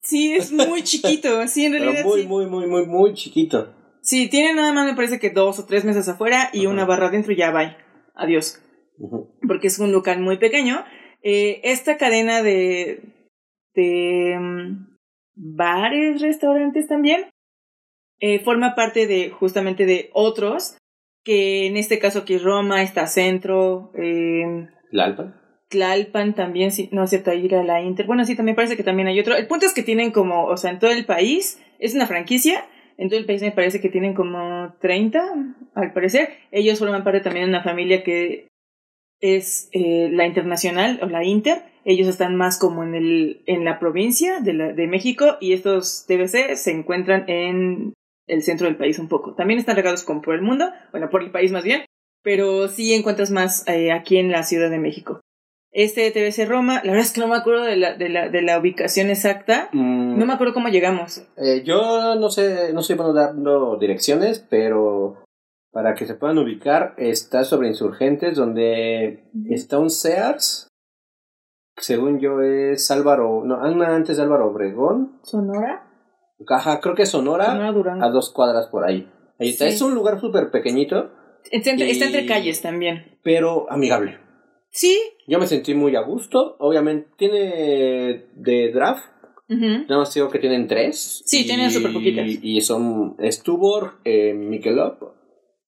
[0.01, 2.27] Sí, es muy chiquito, sí, en Pero realidad muy, sí.
[2.27, 3.73] muy, muy, muy, muy chiquito.
[4.01, 6.69] Sí, tiene nada más me parece que dos o tres mesas afuera y Ajá.
[6.69, 7.77] una barra adentro y ya va.
[8.15, 8.59] Adiós.
[9.47, 10.83] Porque es un local muy pequeño.
[11.23, 13.01] Eh, esta cadena de,
[13.73, 14.97] de mm,
[15.35, 17.29] bares, restaurantes también,
[18.19, 20.77] eh, forma parte de justamente de otros,
[21.23, 25.41] que en este caso aquí Roma, está Centro, eh, ¿La Alpa?
[25.69, 28.05] Tlalpan también, sí, no acepta ir a la Inter.
[28.05, 29.35] Bueno, sí, también parece que también hay otro.
[29.35, 32.65] El punto es que tienen como, o sea, en todo el país, es una franquicia,
[32.97, 35.21] en todo el país me parece que tienen como 30,
[35.75, 36.29] al parecer.
[36.51, 38.47] Ellos forman parte también de una familia que
[39.21, 41.63] es eh, la internacional o la Inter.
[41.85, 46.05] Ellos están más como en, el, en la provincia de, la, de México y estos
[46.07, 47.93] TBC se encuentran en
[48.27, 49.33] el centro del país un poco.
[49.35, 51.85] También están regados como por el mundo, bueno, por el país más bien,
[52.23, 55.21] pero sí encuentras más eh, aquí en la Ciudad de México.
[55.71, 58.41] Este TBC Roma, la verdad es que no me acuerdo de la, de la, de
[58.41, 59.69] la ubicación exacta.
[59.73, 61.21] Mm, No me acuerdo cómo llegamos.
[61.37, 65.23] eh, yo no sé, no soy bueno dando direcciones, pero
[65.77, 70.67] para que se puedan ubicar, está sobre Insurgentes, donde está un Sears.
[71.75, 75.19] Según yo es Álvaro, no, antes de Álvaro Obregón.
[75.21, 75.87] ¿Sonora?
[76.49, 79.07] Ajá, creo que es Sonora, Sonora a dos cuadras por ahí.
[79.37, 79.75] Ahí está, Sí.
[79.75, 81.11] es un lugar súper pequeñito,
[81.51, 83.19] Está entre, está entre calles también.
[83.21, 84.17] pero amigable.
[84.71, 84.99] Sí.
[85.27, 86.55] Yo me sentí muy a gusto.
[86.57, 89.05] Obviamente tiene de draft.
[89.47, 89.63] Ujú.
[89.87, 91.21] Nada más digo que tienen tres.
[91.23, 92.25] Sí, tienen súper poquitas.
[92.27, 95.16] Y son Stubor, eh, Michelob.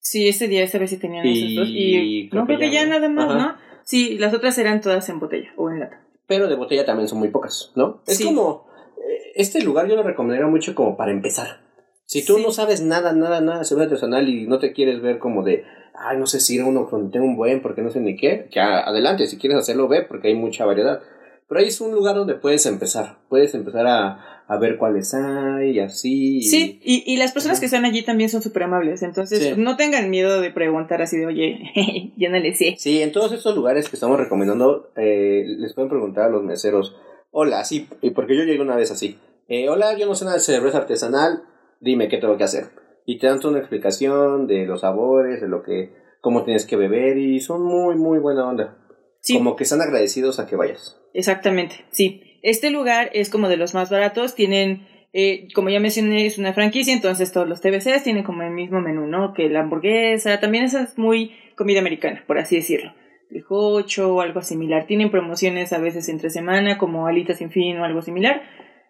[0.10, 1.67] Sí, ese día, esa vez sí tenían Y esos dos.
[1.72, 3.38] Y creo no que creo que ya, nada más, Ajá.
[3.38, 3.56] ¿no?
[3.84, 6.02] Sí, las otras eran todas en botella o en lata.
[6.26, 8.02] Pero de botella también son muy pocas, ¿no?
[8.08, 8.65] Es como.
[8.98, 11.62] eh, Este lugar yo lo recomendaría mucho como para empezar.
[12.06, 12.43] Si tú Sí.
[12.43, 16.17] no sabes nada, nada, nada sobre artesanal y no te quieres ver como de, ay,
[16.17, 18.48] no sé si ir a uno donde tengo un buen porque no sé ni qué,
[18.52, 21.02] que adelante, si quieres hacerlo, ve porque hay mucha variedad.
[21.48, 23.17] Pero ahí es un lugar donde puedes empezar.
[23.30, 26.42] Puedes empezar a, a ver cuáles hay y así.
[26.42, 27.60] Sí, y, y las personas Ajá.
[27.62, 29.04] que están allí también son súper amables.
[29.04, 29.54] Entonces, Sí.
[29.56, 31.60] no tengan miedo de preguntar así de, oye,
[32.18, 32.76] yo no le sé.
[32.80, 36.96] Sí, en todos estos lugares que estamos recomendando, eh, les pueden preguntar a los meseros,
[37.32, 40.44] hola, sí, porque yo llegué una vez así, eh, hola, yo no sé nada de
[40.44, 41.44] cerveza artesanal,
[41.80, 42.66] dime qué tengo que hacer.
[43.06, 46.76] Y te dan toda una explicación de los sabores, de lo que, cómo tienes que
[46.76, 48.78] beber, y son muy, muy buena onda.
[49.22, 50.98] Sí, Como que están agradecidos a que vayas.
[51.14, 52.24] exactamente, sí.
[52.41, 54.36] Este lugar es como de los más baratos.
[54.36, 58.52] Tienen, eh, como ya mencioné, es una franquicia, entonces todos los TBCs tienen como el
[58.52, 59.34] mismo menú, ¿no?
[59.34, 62.93] Que la hamburguesa, también esa es muy comida americana, por así decirlo.
[63.30, 64.88] El jocho o algo similar.
[64.88, 68.41] Tienen promociones a veces entre semana, como alitas sin fin o algo similar.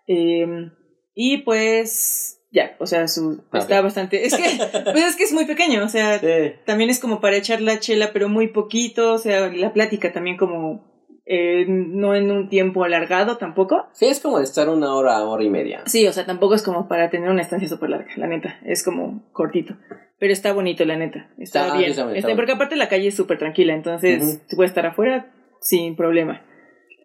[0.08, 0.70] Eh,
[1.14, 4.26] y pues, ya, o sea, su, Ah, está bastante...
[4.26, 4.44] Es que,
[4.92, 6.22] pues es que es muy pequeño, o sea,
[6.66, 10.38] también es como para echar la chela, pero muy poquito, o sea, la plática también
[10.38, 10.89] como
[11.32, 13.86] eh, no en un tiempo alargado tampoco.
[13.94, 15.84] Sí, es como de estar una hora, hora y media.
[15.86, 18.84] Sí, o sea, tampoco es como para tener una estancia súper larga, la neta, es
[18.84, 19.76] como cortito.
[20.18, 21.92] Pero está bonito, la neta, está, Está- bien.
[21.92, 25.96] está está porque aparte la calle es súper tranquila, entonces tú puedes estar afuera sin
[25.96, 26.42] problema.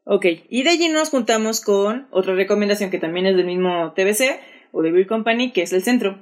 [0.06, 4.40] Ok, y de allí nos juntamos con otra recomendación que también es del mismo TBC
[4.72, 6.18] o de Beer Company, que es el centro.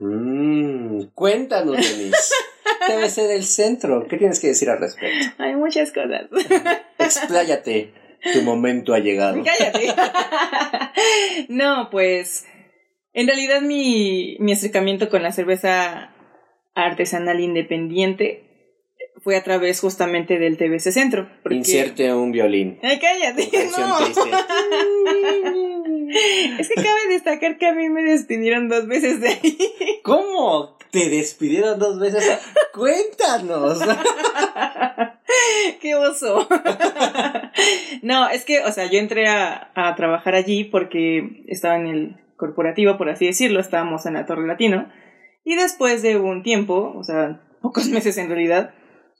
[0.00, 2.34] Mm, cuéntanos, Denise.
[2.86, 5.26] TBC del centro, ¿qué tienes que decir al respecto?
[5.38, 6.26] Hay muchas cosas.
[7.16, 7.92] Expláyate,
[8.32, 9.42] tu momento ha llegado.
[9.44, 9.88] Cállate.
[11.48, 12.46] no, pues
[13.12, 16.10] en realidad mi, mi acercamiento con la cerveza
[16.74, 18.42] artesanal independiente
[19.22, 21.28] fue a través justamente del TBC Centro.
[21.42, 22.78] porque- Inserte un violín.
[22.82, 23.48] Ay, cállate,
[23.78, 23.98] no.
[26.58, 29.58] es que cabe destacar que a mí me despidieron dos veces de ahí.
[30.02, 30.76] ¿Cómo?
[30.90, 32.38] Te despidieron dos veces.
[32.72, 33.80] Cuéntanos.
[35.80, 36.46] ¡Qué oso!
[38.02, 42.16] no, es que, o sea, yo entré a, a, trabajar allí porque estaba en el
[42.36, 44.88] corporativo, por así decirlo, estábamos en la Torre Latino.
[45.44, 48.72] Y después de un tiempo, o sea, pocos meses en realidad,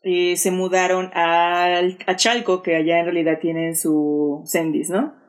[0.04, 5.23] eh, se mudaron a, a Chalco, que allá en realidad tienen su Sendis, ¿no?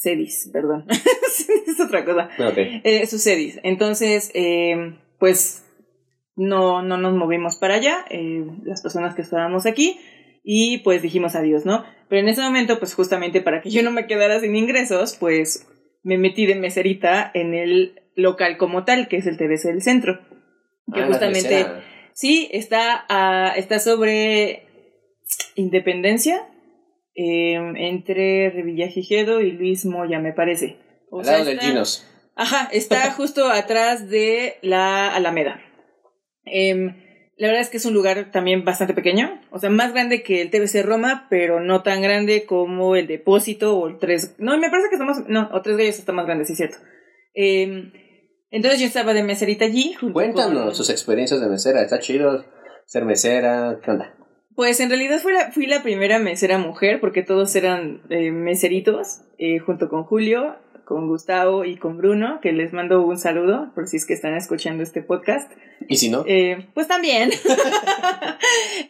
[0.00, 0.86] Sedis, perdón.
[1.66, 2.30] es otra cosa.
[2.52, 2.80] Okay.
[2.84, 3.60] Eh, su Sedis.
[3.62, 5.62] Entonces, eh, pues
[6.36, 10.00] no, no nos movimos para allá, eh, las personas que estábamos aquí,
[10.42, 11.84] y pues dijimos adiós, ¿no?
[12.08, 15.68] Pero en ese momento, pues justamente para que yo no me quedara sin ingresos, pues
[16.02, 20.18] me metí de meserita en el local como tal, que es el TBC del centro.
[20.94, 21.66] Que Ah, justamente,
[22.14, 24.66] sí, está, ah, está sobre
[25.56, 26.48] Independencia,
[27.14, 30.78] eh, entre Revillagigedo y Luis Moya, me parece.
[31.10, 32.06] O Al sea, lado del está- Ginos.
[32.36, 35.60] Ajá, está justo atrás de la Alameda.
[36.44, 36.96] Em,
[37.36, 40.42] la verdad es que es un lugar también bastante pequeño, o sea, más grande que
[40.42, 44.34] el TBC Roma, pero no tan grande como el Depósito o el Tres...
[44.38, 45.26] No, me parece que está más...
[45.28, 46.76] No, o Tres Gallos está más grande, sí es cierto.
[47.34, 47.92] Em,
[48.50, 49.94] entonces yo estaba de meserita allí.
[49.94, 51.82] junto Cuéntanos con- sus experiencias de mesera.
[51.82, 52.44] Está chido
[52.86, 53.78] ser mesera.
[53.82, 54.14] ¿Qué onda?
[54.54, 59.22] Pues en realidad fui la, fui la primera mesera mujer, porque todos eran eh, meseritos,
[59.38, 63.86] eh, junto con Julio, con Gustavo y con Bruno, que les mando un saludo, por
[63.86, 65.50] si es que están escuchando este podcast.
[65.88, 67.30] Y si no, Eh, pues también.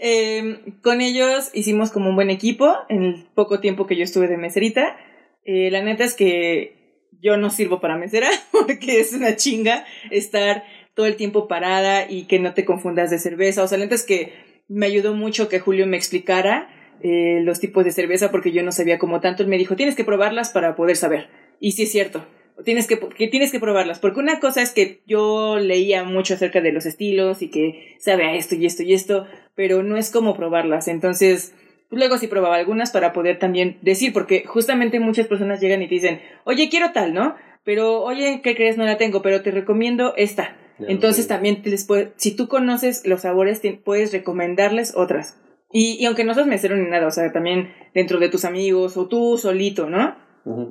[0.03, 4.29] Eh, con ellos hicimos como un buen equipo en el poco tiempo que yo estuve
[4.29, 4.97] de meserita.
[5.45, 6.81] La neta es que
[7.21, 12.25] yo no sirvo para mesera porque es una chinga estar todo el tiempo parada y
[12.25, 13.63] que no te confundas de cerveza.
[13.63, 14.33] O sea, la neta es que
[14.71, 16.71] me ayudó mucho que Julio me explicara
[17.03, 19.43] eh, los tipos de cerveza porque yo no sabía como tanto.
[19.43, 21.29] Él me dijo, tienes que probarlas para poder saber.
[21.59, 22.25] Y sí es cierto.
[22.65, 26.61] Tienes que, que tienes que probarlas, porque una cosa es que yo leía mucho acerca
[26.61, 30.11] de los estilos y que sabe a esto y esto y esto, pero no es
[30.11, 30.87] como probarlas.
[30.87, 31.55] Entonces,
[31.89, 35.95] luego sí probaba algunas para poder también decir, porque justamente muchas personas llegan y te
[35.95, 37.35] dicen, oye, quiero tal, ¿no?
[37.65, 38.77] Pero, oye, ¿qué crees?
[38.77, 40.55] No la tengo, pero te recomiendo esta.
[40.89, 45.39] Entonces también te les puede, si tú conoces los sabores, te puedes recomendarles otras.
[45.73, 48.97] Y, y aunque no seas mesero ni nada, o sea, también dentro de tus amigos
[48.97, 50.17] o tú solito, ¿no?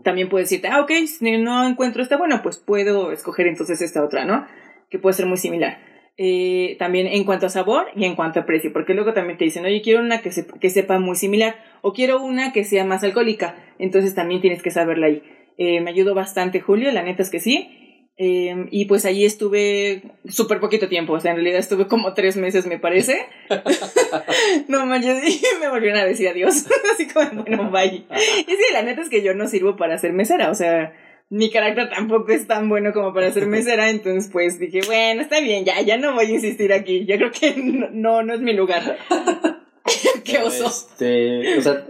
[0.03, 4.03] También puedes decirte, ah, ok, si no encuentro esta, bueno, pues puedo escoger entonces esta
[4.03, 4.45] otra, ¿no?
[4.89, 5.77] Que puede ser muy similar.
[6.17, 9.45] Eh, también en cuanto a sabor y en cuanto a precio, porque luego también te
[9.45, 12.83] dicen, oye, quiero una que, se- que sepa muy similar o quiero una que sea
[12.83, 15.23] más alcohólica, entonces también tienes que saberla ahí.
[15.57, 17.88] Eh, me ayudó bastante Julio, la neta es que sí.
[18.21, 22.35] Eh, y pues allí estuve súper poquito tiempo, o sea, en realidad estuve como tres
[22.35, 23.25] meses, me parece.
[24.67, 26.65] no manches, y me volvieron a decir adiós.
[26.93, 28.03] Así como, bueno, bye.
[28.45, 30.93] Y sí, la neta es que yo no sirvo para ser mesera, o sea,
[31.29, 35.39] mi carácter tampoco es tan bueno como para ser mesera, entonces pues dije, bueno, está
[35.39, 38.41] bien, ya, ya no voy a insistir aquí, yo creo que no, no, no es
[38.41, 38.97] mi lugar.
[40.25, 40.67] Qué oso.
[40.67, 41.85] Este, o sea,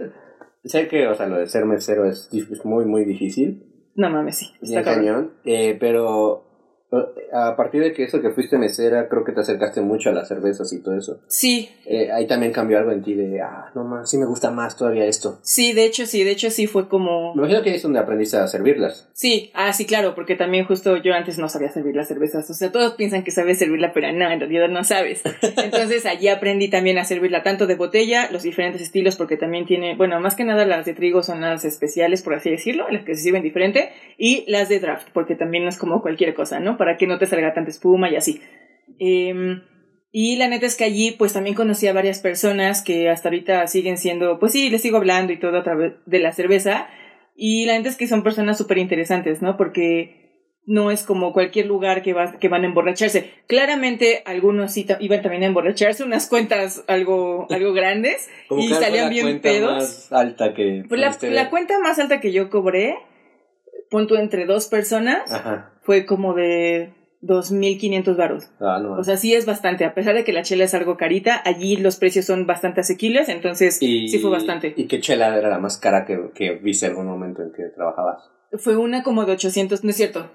[0.62, 2.30] sé que, o sea, lo de ser mesero es
[2.64, 3.64] muy, muy difícil.
[4.00, 5.04] No mames, sí, está cabrón.
[5.04, 5.30] cañón.
[5.44, 6.42] Eh, pero
[7.32, 10.28] a partir de que eso que fuiste mesera, creo que te acercaste mucho a las
[10.28, 11.20] cervezas y todo eso.
[11.28, 14.52] Sí, Eh, ahí también cambió algo en ti de, ah, no más, sí me gusta
[14.52, 15.40] más todavía esto.
[15.42, 17.34] sí, de hecho sí, de hecho sí fue como...
[17.34, 19.08] Me imagino que ahí es donde aprendiste a servirlas.
[19.12, 22.48] Sí, ah, sí, claro, porque también justo yo antes no sabía servir las cervezas.
[22.48, 25.22] O sea, todos piensan que sabes servirla, pero no, en realidad no sabes.
[25.56, 29.96] Entonces allí aprendí también a servirla tanto de botella, los diferentes estilos, porque también tiene,
[29.96, 33.14] bueno, más que nada las de trigo son las especiales, por así decirlo, las que
[33.14, 36.76] se sirven diferente, y las de draft, porque también no es como cualquier cosa, ¿no?
[36.80, 38.40] Para que no te salga tanta espuma y así.
[38.98, 39.60] Em,
[40.12, 43.66] y la neta es que allí pues también conocí a varias personas que hasta ahorita
[43.66, 46.88] siguen siendo, pues sí, les sigo hablando y todo a través de la cerveza.
[47.36, 49.58] Y la neta es que son personas súper interesantes, ¿no?
[49.58, 50.20] Porque
[50.70, 53.30] no es como cualquier lugar que, va, que van a emborracharse.
[53.46, 59.10] Claramente algunos sí iban también a emborracharse, unas cuentas algo, algo grandes, y salían la
[59.10, 59.72] bien cuenta pedos.
[59.72, 62.96] más alta que Pues la, pudiste la cuenta más alta que yo cobré,
[63.90, 65.72] punto entre dos personas, Ajá.
[65.82, 68.50] fue como de 2.500 varos.
[68.60, 68.92] Ah, no.
[68.94, 69.84] O sea, sí es bastante.
[69.84, 73.28] A pesar de que la chela es algo carita, allí los precios son bastante asequibles,
[73.28, 74.72] entonces y, sí fue bastante.
[74.76, 78.30] ¿Y qué chela era la más cara que, que viste algún momento en que trabajabas?
[78.58, 80.30] Fue una como de 800, no es cierto.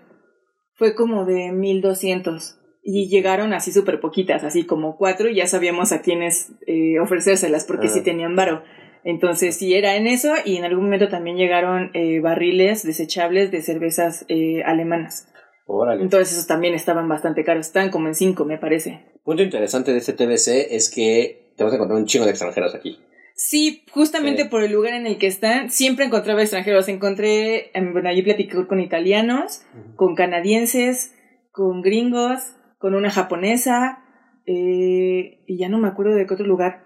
[0.76, 2.60] Fue como de 1200.
[2.88, 7.66] Y llegaron así súper poquitas, así como cuatro, y ya sabíamos a quiénes eh, ofrecérselas,
[7.66, 7.90] porque Ah.
[7.90, 8.62] sí tenían varo.
[9.08, 13.62] Entonces, sí era en eso, y en algún momento también llegaron eh, barriles desechables de
[13.62, 15.32] cervezas eh, alemanas.
[15.68, 16.02] Órale.
[16.02, 17.68] Entonces, esos también estaban bastante caros.
[17.68, 19.06] Estaban como en cinco, me parece.
[19.24, 22.74] punto interesante de este TBC es que te vas a encontrar un chingo de extranjeros
[22.76, 23.00] aquí.
[23.36, 24.50] Sí, justamente Sí.
[24.50, 26.88] por el lugar en el que están, siempre encontraba extranjeros.
[26.88, 29.62] Encontré, em, bueno, allí platicé con italianos,
[29.96, 31.14] con canadienses,
[31.52, 34.00] con gringos, con una japonesa,
[34.48, 36.85] eh, y ya no me acuerdo de qué otro lugar.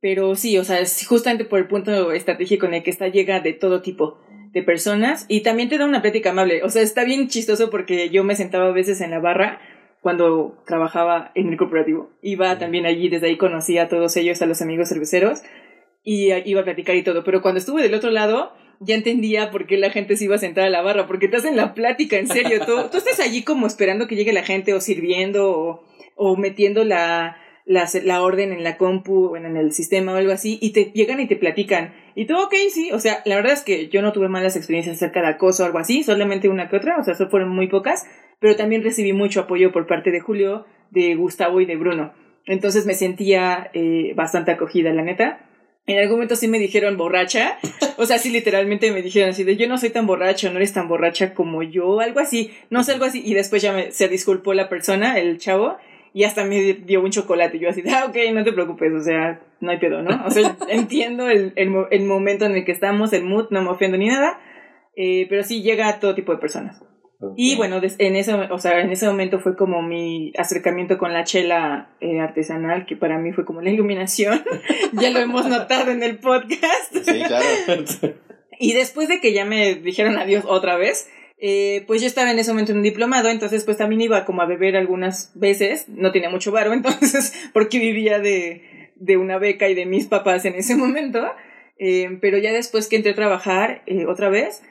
[0.00, 3.40] Pero sí, o sea, es justamente por el punto estratégico en el que está, llega
[3.40, 4.18] de todo tipo
[4.52, 6.62] de personas y también te da una plática amable.
[6.64, 9.60] O sea, está bien chistoso porque yo me sentaba a veces en la barra
[10.00, 12.10] cuando trabajaba en el corporativo.
[12.22, 15.42] Iba también allí, desde ahí conocí a todos ellos, a los amigos cerveceros,
[16.02, 17.22] y iba a platicar y todo.
[17.22, 20.38] Pero cuando estuve del otro lado, ya entendía por qué la gente se iba a
[20.38, 22.64] sentar a la barra, porque te hacen la plática, en serio.
[22.64, 25.84] Tú, tú estás allí como esperando que llegue la gente o sirviendo o,
[26.16, 27.36] o metiendo la,
[27.70, 31.20] la, la, orden en la compu, en el sistema o algo así, y te llegan
[31.20, 31.94] y te platican.
[32.16, 34.96] Y tú, ok, sí, o sea, la verdad es que yo no tuve malas experiencias
[34.96, 37.68] acerca de acoso o algo así, solamente una que otra, o sea, eso fueron muy
[37.68, 38.08] pocas,
[38.40, 42.12] pero también recibí mucho apoyo por parte de Julio, de Gustavo y de Bruno.
[42.44, 45.46] Entonces me sentía eh, bastante acogida, la neta.
[45.86, 47.56] En algún momento sí me dijeron borracha,
[47.98, 50.72] o sea, sí literalmente me dijeron así de yo no soy tan borracho, no eres
[50.72, 53.22] tan borracha como yo, algo así, no sé, algo así.
[53.24, 55.76] Y después ya me, se disculpó la persona, el chavo,
[56.12, 57.58] y hasta me dio un chocolate.
[57.58, 60.24] Yo así ah, ok, no te preocupes, o sea, no hay pedo, ¿no?
[60.26, 63.70] O sea, entiendo el, el, el, momento en el que estamos, el mood, no me
[63.70, 64.40] ofendo ni nada,
[64.96, 66.82] eh, pero sí llega a todo tipo de personas.
[67.36, 71.24] Y bueno, en ese, o sea, en ese momento fue como mi acercamiento con la
[71.24, 74.42] chela eh, artesanal, que para mí fue como la iluminación.
[74.92, 76.94] ya lo hemos notado en el podcast.
[76.94, 77.84] Sí, claro.
[78.58, 81.10] y después de que ya me dijeron adiós otra vez,
[81.40, 84.42] eh, pues yo estaba en ese momento en un diplomado, entonces pues también iba como
[84.42, 89.68] a beber algunas veces, no tenía mucho varo, entonces, porque vivía de, de una beca
[89.68, 91.32] y de mis papás en ese momento,
[91.78, 94.62] eh, pero ya después que entré a trabajar eh, otra vez,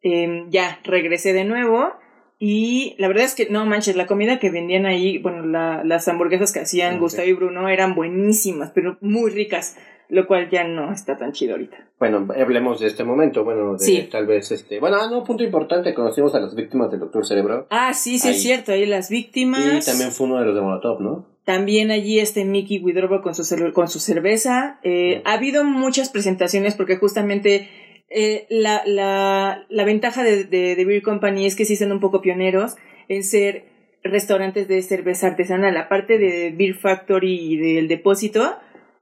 [0.00, 1.92] Em, ya regresé de nuevo
[2.38, 6.06] y la verdad es que no manches, la comida que vendían ahí, bueno, la, las
[6.06, 9.76] hamburguesas que hacían Gustavo y Bruno eran buenísimas, pero muy ricas,
[10.10, 11.76] lo cual ya no está tan chido ahorita.
[11.98, 14.08] Bueno, hablemos de este momento, bueno, de Sí.
[14.10, 17.66] tal vez este, bueno, ah, no, punto importante, conocimos a las víctimas del Doctor Cerebro
[17.70, 18.34] Ah, sí, sí, Ahí.
[18.34, 19.86] es cierto, ahí las víctimas.
[19.86, 21.26] y también fue uno de los de Molotov, ¿no?
[21.44, 24.78] También allí este Mickey Widrobo con su, con su cerveza.
[24.82, 27.68] Eh, Ha habido muchas presentaciones porque justamente
[28.10, 32.00] eh, la, la, la ventaja de, de, de Beer Company es que sí son un
[32.00, 32.76] poco pioneros
[33.08, 33.64] en ser
[34.04, 35.76] restaurantes de cerveza artesanal.
[35.76, 38.56] Aparte de Beer Factory y del depósito,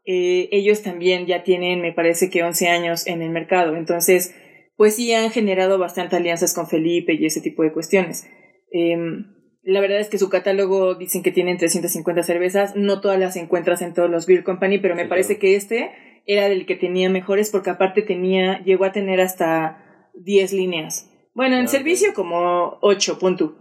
[0.06, 3.76] eh, ellos también ya tienen, me parece que 11 años en el mercado.
[3.76, 4.34] Entonces,
[4.76, 8.26] pues sí han generado bastante alianzas con Felipe y ese tipo de cuestiones.
[8.70, 13.36] Em, la verdad es que su catálogo dicen que tienen 350 cervezas, no todas las
[13.36, 15.40] encuentras en todos los Beer Company, pero me Sí, parece claro.
[15.40, 15.90] que este
[16.26, 21.10] era del que tenía mejores porque aparte tenía, llegó a tener hasta 10 líneas.
[21.34, 23.56] Bueno, en Ah, servicio como 8, punto.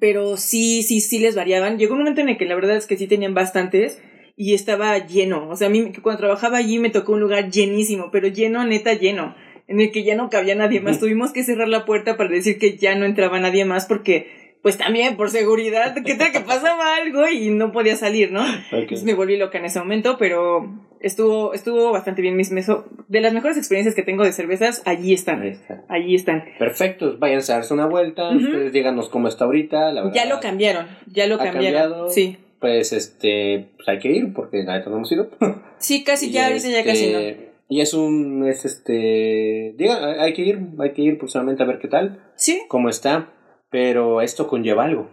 [0.00, 1.78] Pero sí, sí, sí les variaban.
[1.78, 4.00] Llegó un momento en el que la verdad es que sí tenían bastantes
[4.42, 5.48] y estaba lleno.
[5.48, 8.92] O sea, a mí cuando trabajaba allí me tocó un lugar llenísimo, pero lleno, neta
[8.94, 9.34] lleno,
[9.68, 10.98] en el que ya no cabía nadie más.
[10.98, 14.76] Tuvimos que cerrar la puerta para decir que ya no entraba nadie más porque, pues
[14.78, 18.44] también por seguridad, que tal que pasaba algo y no podía salir, ¿no?
[18.72, 20.68] Entonces me volví loca en ese momento, pero
[21.00, 22.36] estuvo, estuvo bastante bien.
[22.36, 25.42] Mis meso- de las mejores experiencias que tengo de cervezas, allí Ahí están.
[25.44, 25.84] está.
[25.88, 26.44] Allí están.
[26.58, 28.38] Perfecto, váyanse a darse una vuelta, Ujú.
[28.44, 30.14] ustedes díganos cómo está ahorita, la verdad.
[30.16, 31.80] Ya lo cambiaron, ya lo ¿Ha cambiaron.
[31.80, 32.10] cambiado?
[32.10, 32.38] Sí.
[32.62, 35.28] Pues este, pues hay que ir porque la neta no hemos ido.
[35.78, 37.18] Sí, casi ya, ahorita ya casi no.
[37.18, 41.66] este, Y es un, es este, diga, hay que ir, hay que ir próximamente a
[41.66, 43.32] ver qué tal, Sí, cómo está,
[43.68, 45.10] pero esto conlleva algo.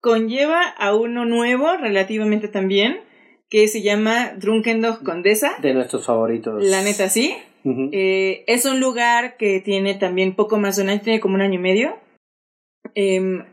[0.00, 2.96] conlleva a uno nuevo relativamente también,
[3.48, 5.52] que se llama Drunken Dog Condesa.
[5.62, 6.60] De nuestros favoritos.
[6.64, 7.36] La neta, sí.
[7.92, 11.40] Eh, es un lugar que tiene también poco más de un año, tiene como un
[11.40, 11.96] año y medio.
[12.96, 13.44] Em,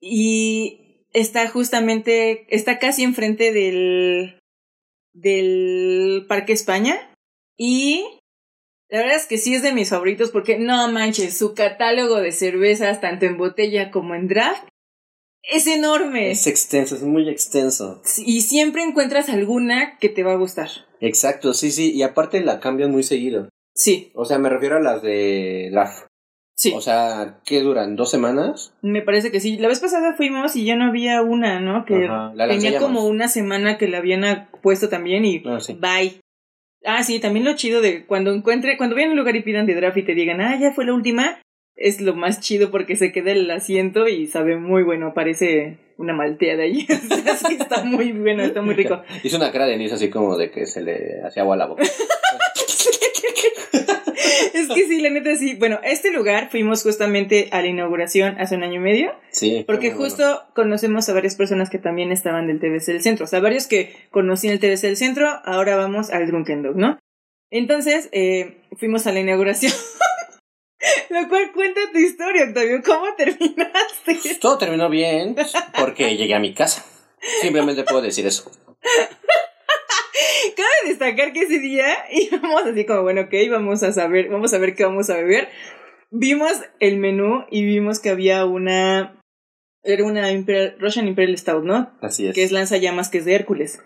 [0.00, 0.83] y
[1.14, 4.38] está justamente, está casi enfrente del,
[5.14, 7.10] del Parque España.
[7.56, 8.04] Y
[8.90, 12.32] la verdad es que sí es de mis favoritos porque no manches, su catálogo de
[12.32, 14.68] cervezas, tanto en botella como en draft,
[15.42, 16.30] es enorme.
[16.30, 18.02] Es extenso, es muy extenso.
[18.18, 20.68] Y siempre encuentras alguna que te va a gustar.
[21.00, 23.48] Exacto, sí, sí, y aparte la cambian muy seguido.
[23.74, 26.04] Sí, O sea, me refiero a las de DAF.
[26.54, 26.72] Sí.
[26.74, 27.96] O sea, ¿qué duran?
[27.96, 28.72] ¿Dos semanas?
[28.82, 29.56] Me parece que sí.
[29.58, 31.84] La vez pasada fuimos y ya no había una, ¿no?
[31.84, 35.74] Que Ajá, la tenía como una semana que la habían puesto también y Ah, sí.
[35.80, 36.20] bye.
[36.86, 39.64] Ah, sí, también lo chido de cuando encuentre, cuando vayan a un lugar y pidan
[39.66, 41.40] de draft y te digan, ah, ya fue la última,
[41.76, 46.12] es lo más chido porque se queda el asiento y sabe muy bueno, parece una
[46.12, 46.86] malteada ahí.
[47.58, 49.00] Está muy bueno, está muy rico.
[49.24, 51.66] Hizo una cara de Denise así como de que se le hacía agua a la
[51.66, 51.84] boca.
[54.54, 55.54] es que sí, la neta sí.
[55.54, 59.12] Bueno, a este lugar fuimos justamente a la inauguración hace un año y medio.
[59.30, 59.64] Sí.
[59.66, 63.24] Porque justo conocemos a varias personas que también estaban del TBC del centro.
[63.24, 66.98] O sea, varios que conocían el TBC del centro, ahora vamos al Drunken Dog, ¿no?
[67.50, 69.72] Entonces, eh, fuimos a la inauguración.
[71.10, 72.82] Lo cual cuenta tu historia, Octavio.
[72.84, 74.34] ¿Cómo terminaste?
[74.40, 75.34] Todo terminó bien
[75.78, 76.84] porque llegué a mi casa.
[77.40, 78.50] Simplemente puedo decir eso.
[80.56, 84.58] Cabe destacar que ese día íbamos así como, bueno, ok, vamos a saber, vamos a
[84.58, 85.48] ver qué vamos a beber.
[86.10, 89.20] Vimos el menú y vimos que había una.
[89.82, 91.92] Era una Imperial, Russian Imperial Stout, ¿no?
[92.00, 92.34] Así es.
[92.34, 93.82] Que es lanzallamas, que es de Hércules.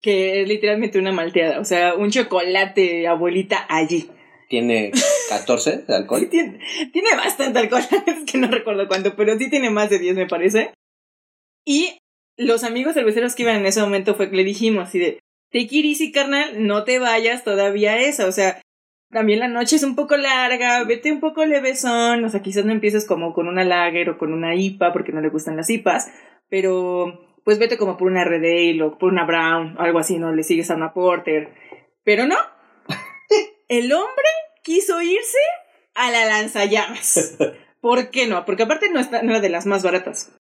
[0.00, 1.58] Que es literalmente una malteada.
[1.60, 4.10] O sea, un chocolate abuelita allí.
[4.48, 4.92] Tiene
[5.30, 6.28] 14 de Sí, alcohol.
[6.30, 6.60] tiene,
[6.92, 10.26] tiene bastante alcohol, es que no recuerdo cuánto, pero sí tiene más de 10, me
[10.26, 10.72] parece.
[11.64, 11.98] Y
[12.36, 15.18] los amigos cerveceros que iban en ese momento fue que le dijimos así de,
[15.54, 18.60] take it easy, carnal, no te vayas todavía a esa, o sea,
[19.10, 22.72] también la noche es un poco larga, vete un poco levesón, o sea, quizás no
[22.72, 26.12] empieces como con una lager o con una IPA, porque no le gustan las IPAs,
[26.48, 30.18] pero pues vete como por una Red Ale o por una Brown, o algo así,
[30.18, 30.32] ¿no?
[30.32, 31.54] Le sigues a una Porter.
[32.02, 32.36] Pero no,
[33.68, 34.28] el hombre
[34.64, 35.38] quiso irse
[35.94, 37.38] a la lanzallamas.
[37.80, 38.44] ¿Por qué no?
[38.44, 40.36] Porque aparte no, está, no era de las más baratas.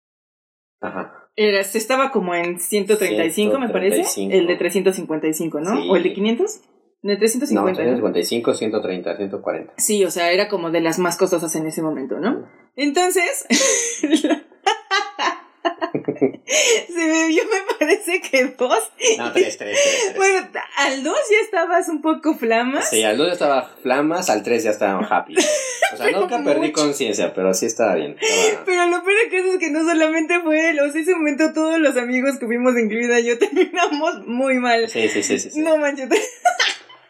[0.80, 1.27] Ajá.
[1.40, 4.02] Era, estaba como en 135, me parece.
[4.02, 4.34] 135.
[4.34, 5.70] El de 355, ¿no?
[5.80, 5.88] Sí.
[5.88, 6.60] ¿O el de 500?
[7.02, 7.80] De No, 350.
[7.80, 7.88] ¿no?
[7.90, 9.72] 155, 130, 140.
[9.76, 12.44] Sí, o sea, era como de las más costosas en ese momento, ¿no?
[12.74, 13.46] Entonces,
[16.44, 18.90] se bebió, me parece que dos.
[19.18, 20.16] No, 3, 3, 3.
[20.16, 22.88] Bueno, al dos ya estabas un poco flamas.
[22.90, 25.36] Sí, al 2 ya estaba flamas, al 3 ya estaba happy.
[25.92, 28.16] O sea, nunca perdí conciencia, pero sí estaba bien.
[28.20, 31.52] Estaba- Pero lo peor caso es que no solamente fue él, o sea, ese momento
[31.52, 34.88] todos los amigos que fuimos, incluida yo, terminamos muy mal.
[34.88, 35.50] Sí, sí, sí, sí.
[35.50, 35.60] sí.
[35.60, 36.08] No manches.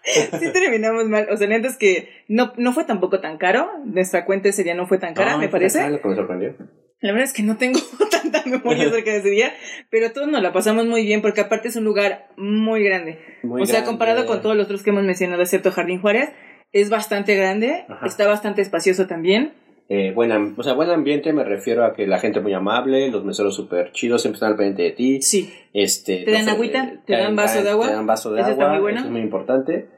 [0.04, 1.28] sí terminamos mal.
[1.30, 3.70] O sea, neta es que no, no fue tampoco tan caro.
[3.84, 5.88] Nuestra cuenta ese día no fue tan cara, No, me parece.
[5.90, 6.54] Lo que me sorprendió.
[7.00, 7.78] La verdad es que no tengo
[8.10, 9.52] tanta memoria acerca de ese día,
[9.90, 13.18] pero todos nos la pasamos muy bien porque aparte es un lugar muy grande.
[13.42, 13.90] Muy o sea, grande.
[13.90, 16.30] comparado con todos los otros que hemos mencionado, excepto Jardín Juárez,
[16.72, 18.06] es bastante grande, Ajá.
[18.06, 19.54] está bastante espacioso también.
[19.90, 23.24] Eh, buen, o sea, buen ambiente me refiero a que la gente muy amable, los
[23.24, 25.22] meseros súper chidos, siempre están al pendiente de ti.
[25.22, 25.50] Sí.
[25.72, 27.00] Este, ¿Te dan no agüita?
[27.06, 27.86] ¿Te dan vaso de agua?
[27.86, 28.98] Te dan vaso de Eso está agua, muy bueno.
[28.98, 29.88] eso es muy importante.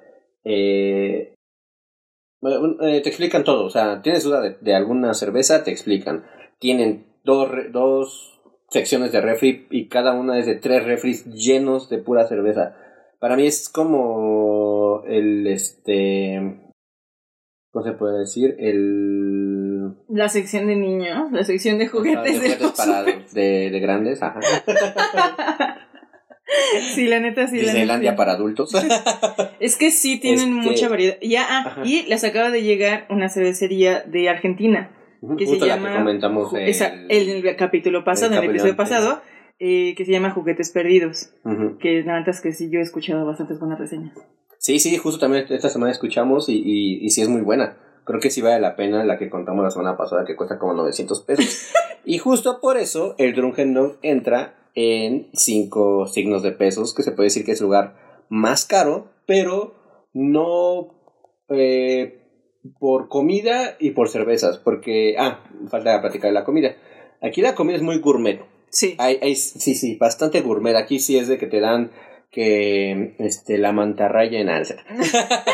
[0.45, 1.35] Eh,
[2.41, 6.25] bueno, eh, te explican todo, o sea, tienes duda de, de alguna cerveza, te explican.
[6.61, 11.99] Tienen dos, dos secciones de refri y cada una es de tres refris llenos de
[11.99, 12.77] pura cerveza.
[13.19, 16.61] Para mí es como el, este,
[17.73, 18.57] ¿cómo se puede decir?
[18.59, 19.95] El...
[20.09, 24.23] La sección de niños, la sección de juguetes de de, juguetes para, de, de grandes,
[24.23, 24.41] ajá.
[26.95, 27.59] Sí, la neta sí.
[27.59, 28.73] Disneylandia para adultos.
[29.61, 31.17] Es que sí tienen Este- mucha variedad.
[31.23, 34.91] Ya, ah, y les acaba de llegar una cervecería de Argentina.
[35.37, 38.51] Que se Justo la llama que comentamos el- esa- el capítulo pasado, el en el
[38.51, 39.21] episodio pasado,
[39.59, 41.35] eh, que se llama Juguetes Perdidos.
[41.81, 44.17] Que la neta es que sí, yo he escuchado bastantes buenas reseñas.
[44.59, 47.77] Sí, sí, justo también esta semana escuchamos y, y, y sí es muy buena.
[48.05, 50.75] Creo que sí vale la pena la que contamos la semana pasada que cuesta como
[50.75, 51.71] 900 pesos.
[52.05, 57.13] y justo por eso el Drunken Dog entra en cinco signos de pesos, que se
[57.13, 57.97] puede decir que es el lugar
[58.29, 59.75] más caro, pero
[60.15, 60.95] no
[61.49, 62.20] eh,
[62.79, 66.77] por comida y por cervezas, porque, ah, falta platicar de la comida.
[67.23, 68.41] Aquí la comida es muy gourmet.
[68.71, 68.95] Sí.
[68.99, 70.77] Hay, hay, sí, sí, bastante gourmet.
[70.77, 71.91] Aquí sí es de que te dan
[72.31, 74.77] que este la mantarraya en alza.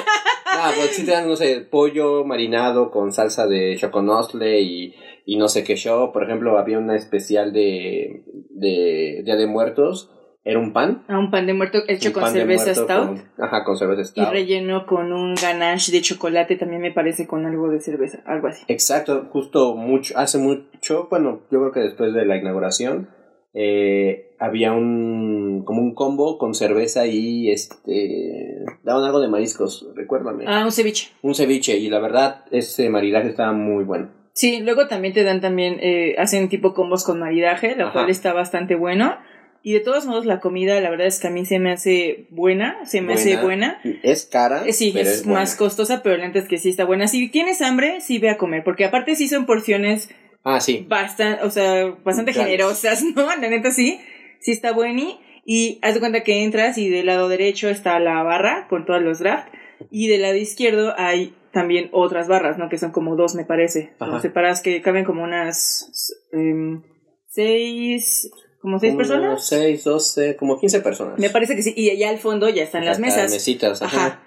[0.59, 4.95] Ah, pues sí te dan, no sé, pollo marinado con salsa de choconostle y,
[5.27, 6.13] y no sé qué show.
[6.13, 10.11] Por ejemplo, había una especial de, de Día de Muertos.
[10.49, 11.03] Era un pan.
[11.09, 12.89] A un pan de muerto hecho con cerveza stout.
[12.89, 14.31] con- ajá, con cerveza Y stout.
[14.31, 18.65] relleno con un ganache de chocolate, también me parece con algo de cerveza, algo así.
[18.69, 23.09] Exacto, justo mucho, hace mucho, bueno, yo creo que después de la inauguración,
[23.55, 30.45] eh, había un, como un combo con cerveza y este, daban algo de mariscos, recuérdame.
[30.47, 31.11] Ah, un ceviche.
[31.23, 34.11] Un ceviche, y la verdad, ese maridaje estaba muy bueno.
[34.33, 37.93] Sí, luego también te dan también, eh, hacen tipo combos con maridaje, lo Ajá.
[37.95, 39.17] cual está bastante bueno.
[39.63, 42.27] Y de todos modos, la comida, la verdad es que a mí se me hace
[42.31, 43.81] buena, se me hace buena.
[44.03, 46.85] Es cara, Eh, Sí, pero es, más costosa, pero la neta es que sí está
[46.85, 47.09] buena.
[47.09, 50.09] Si tienes hambre, sí ve a comer, porque aparte sí son porciones
[50.45, 50.87] Ah, sí.
[50.89, 53.27] bastante, o sea, bastante generosas, ¿no?
[53.27, 53.99] La neta sí,
[54.41, 55.03] sí está buena.
[55.45, 59.03] Y haz de cuenta que entras y del lado derecho está la barra con todos
[59.03, 59.49] los draft.
[59.91, 62.69] Y del lado izquierdo hay también otras barras, ¿no?
[62.69, 63.95] Que son como dos, me parece.
[63.99, 64.21] Ajá.
[64.21, 66.83] separadas que caben como unas em,
[67.29, 68.31] seis,
[68.61, 69.47] como seis Como personas.
[69.47, 71.19] Seis, doce, como 15 personas.
[71.19, 71.73] Me parece que sí.
[71.77, 73.31] Y allá al fondo ya están las mesas.
[73.31, 74.07] Mesitas, ajá.
[74.07, 74.23] Ajá.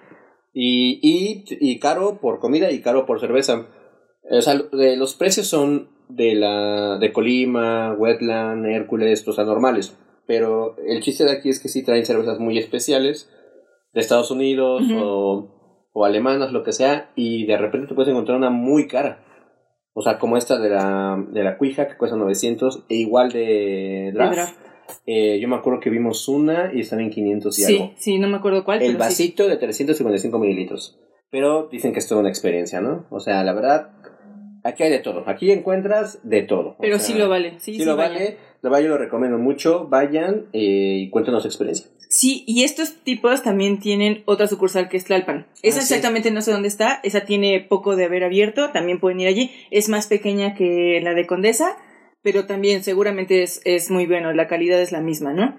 [0.52, 3.68] Y, y, y caro por comida y caro por cerveza.
[4.30, 9.96] O sea, de, los precios son de la de Colima, Wetland, Hércules, o sea, normales.
[10.26, 13.30] Pero el chiste de aquí es que sí traen cervezas muy especiales
[13.92, 15.60] de Estados Unidos o
[15.92, 19.24] o alemanas, lo que sea, y de repente te puedes encontrar una muy cara.
[19.92, 24.10] O sea, como esta de la, de la Cuija, que cuesta 900, e igual de
[24.14, 24.30] Draft.
[24.30, 24.58] De draft.
[25.06, 27.92] Eh, yo me acuerdo que vimos una y estaba en 500 y Sí, algo.
[27.96, 29.08] sí, no me acuerdo cuál, El pero sí.
[29.08, 30.98] vasito de 355 mililitros.
[31.30, 33.06] Pero dicen que es toda una experiencia, ¿no?
[33.10, 33.90] O sea, la verdad,
[34.64, 35.22] aquí hay de todo.
[35.28, 36.70] Aquí encuentras de todo.
[36.70, 37.52] O Pero sea, sí lo vale.
[37.60, 38.36] Sí, Sí, sí lo vale.
[38.62, 39.86] Lo vale, yo lo recomiendo mucho.
[39.88, 41.86] Vayan eh, y cuéntanos su experiencia.
[42.12, 45.46] Sí, y estos tipos también tienen otra sucursal que es Tlalpan.
[45.62, 45.94] Esa Ah, sí.
[45.94, 49.52] exactamente no sé dónde está, esa tiene poco de haber abierto, también pueden ir allí.
[49.70, 51.76] Es más pequeña que la de Condesa,
[52.22, 55.56] pero también seguramente es, es muy bueno, la calidad es la misma, ¿no?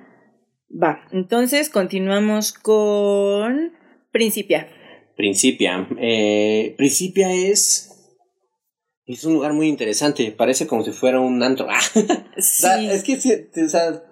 [0.70, 3.72] Va, entonces continuamos con
[4.12, 4.68] Principia.
[5.16, 5.88] Principia.
[5.99, 7.88] Eh, Principia es.
[9.06, 10.32] Es un lugar muy interesante.
[10.32, 11.68] Parece como si fuera un antro.
[11.70, 11.80] Ah,
[12.38, 13.16] Sí, es que,
[13.64, 14.04] o sea,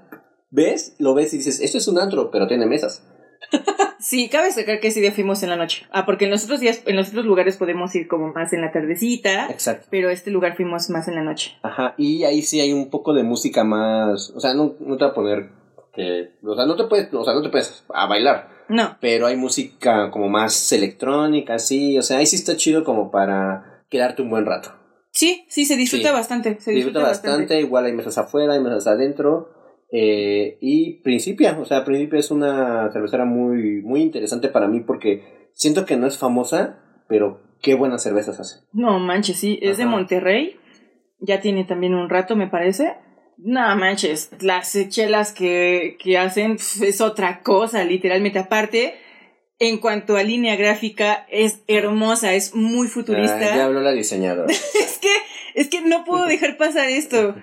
[0.51, 3.03] ves, lo ves y dices, esto es un antro, pero tiene mesas.
[3.99, 5.85] sí, cabe destacar que ese día fuimos en la noche.
[5.91, 8.61] Ah, porque en los otros días, en los otros lugares podemos ir como más en
[8.61, 9.87] la tardecita, Exacto.
[9.89, 11.53] pero este lugar fuimos más en la noche.
[11.63, 14.31] Ajá, y ahí sí hay un poco de música más.
[14.31, 15.49] O sea, no, no te va a poner
[15.93, 16.31] que.
[16.43, 18.49] O sea, no te puedes, o sea, no te puedes a bailar.
[18.69, 21.97] No, Pero hay música como más electrónica, sí.
[21.97, 24.73] O sea, ahí sí está chido como para quedarte un buen rato.
[25.11, 26.13] sí, sí, se disfruta Sí.
[26.13, 26.55] bastante.
[26.55, 29.49] Se Se disfruta bastante, igual hay mesas afuera, hay mesas adentro.
[29.91, 35.49] Eh, y Principia, o sea, Principia es una cervecera muy, muy interesante para mí porque
[35.53, 38.59] siento que no es famosa, pero qué buenas cervezas hace.
[38.71, 39.85] No manches, sí, es de.
[39.85, 40.57] Monterrey.
[41.19, 42.95] Ya tiene también un rato, me parece.
[43.37, 48.39] No manches, las chelas que, que hacen es otra cosa, literalmente.
[48.39, 48.95] Aparte,
[49.59, 53.37] en cuanto a línea gráfica, es hermosa, es muy futurista.
[53.37, 54.47] Ah, ya habló la diseñadora.
[54.53, 55.13] es que,
[55.55, 57.35] es que no puedo dejar pasar esto.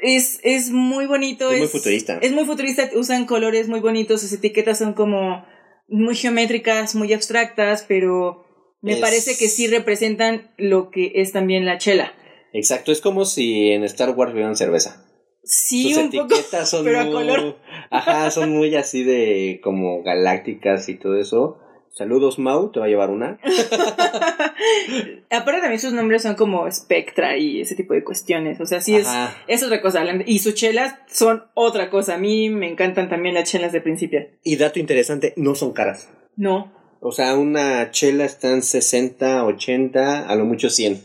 [0.00, 1.50] Es, es muy bonito.
[1.50, 2.18] Es muy futurista.
[2.22, 5.44] Es muy futurista, usan colores muy bonitos, sus etiquetas son como
[5.88, 8.44] muy geométricas, muy abstractas, pero
[8.82, 12.12] me Es- parece que sí representan lo que es también la chela.
[12.52, 15.04] Exacto, es como si en Star Wars vieran cerveza.
[15.44, 16.24] Sí, Sus un poco.
[16.34, 17.56] etiquetas son pero a muy, color.
[17.90, 21.58] Ajá, son muy así de como galácticas y todo eso.
[21.92, 23.38] Saludos Mau, te va a llevar una.
[25.30, 28.60] Aparte también sus nombres son como Spectra y ese tipo de cuestiones.
[28.60, 29.08] O sea, sí es,
[29.46, 30.04] es otra cosa.
[30.26, 32.14] Y sus chelas son otra cosa.
[32.14, 34.20] A mí me encantan también las chelas de principio.
[34.42, 36.08] Y dato interesante, no son caras.
[36.36, 36.72] No.
[37.00, 41.00] O sea, una chela está en 60, 80, a lo mucho 100.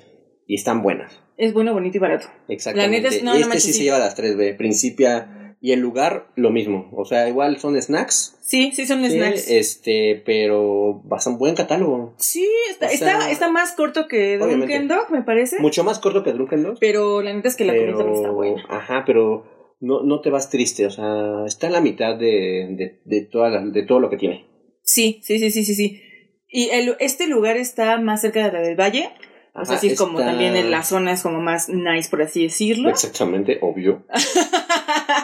[0.48, 1.20] Y están buenas.
[1.38, 2.28] Es bueno, bonito y barato.
[2.48, 2.98] Exactamente.
[2.98, 3.78] La neta es- no, no este manches, sí, sí.
[3.80, 4.58] se lleva las 3B.
[4.58, 6.90] Principia y el lugar, lo mismo.
[6.92, 8.38] O sea, igual son snacks.
[8.42, 9.48] Sí, sí son sí, snacks.
[9.50, 12.16] Este, pero bastante buen catálogo.
[12.18, 14.38] Sí, está, O sea, está, está más corto que.
[14.38, 15.62] Drunken Dog, me parece.
[15.62, 16.80] Mucho más corto que Drunken Dogs.
[16.82, 18.66] Pero la neta es que la comida pero, también está buena.
[18.68, 20.86] Ajá, pero no, no te vas triste.
[20.86, 24.18] O sea, está en la mitad de, de, de, toda la- de todo lo que
[24.18, 24.46] tiene.
[24.82, 26.02] Sí, sí, sí, sí, sí, sí.
[26.50, 29.12] Y el, este lugar está más cerca de la del Valle.
[29.54, 32.44] O sea, sí es como también en la zona es como más nice, por así
[32.44, 32.90] decirlo.
[32.90, 34.04] Exactamente, obvio.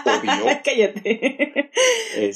[0.05, 0.31] Obvio.
[0.63, 1.71] Cállate.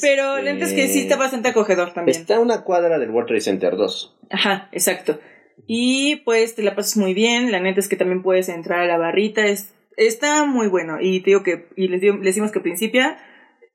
[0.02, 2.18] Pero la neta es que sí está bastante acogedor también.
[2.20, 4.18] Está a una cuadra del World Trade Center 2.
[4.30, 5.20] Ajá, exacto.
[5.68, 7.52] Y pues te la pasas muy bien.
[7.52, 9.46] La neta es que también puedes entrar a la barrita.
[9.46, 10.98] Es, está muy bueno.
[11.02, 13.18] Y te digo que, y les, digo- les decimos que Principia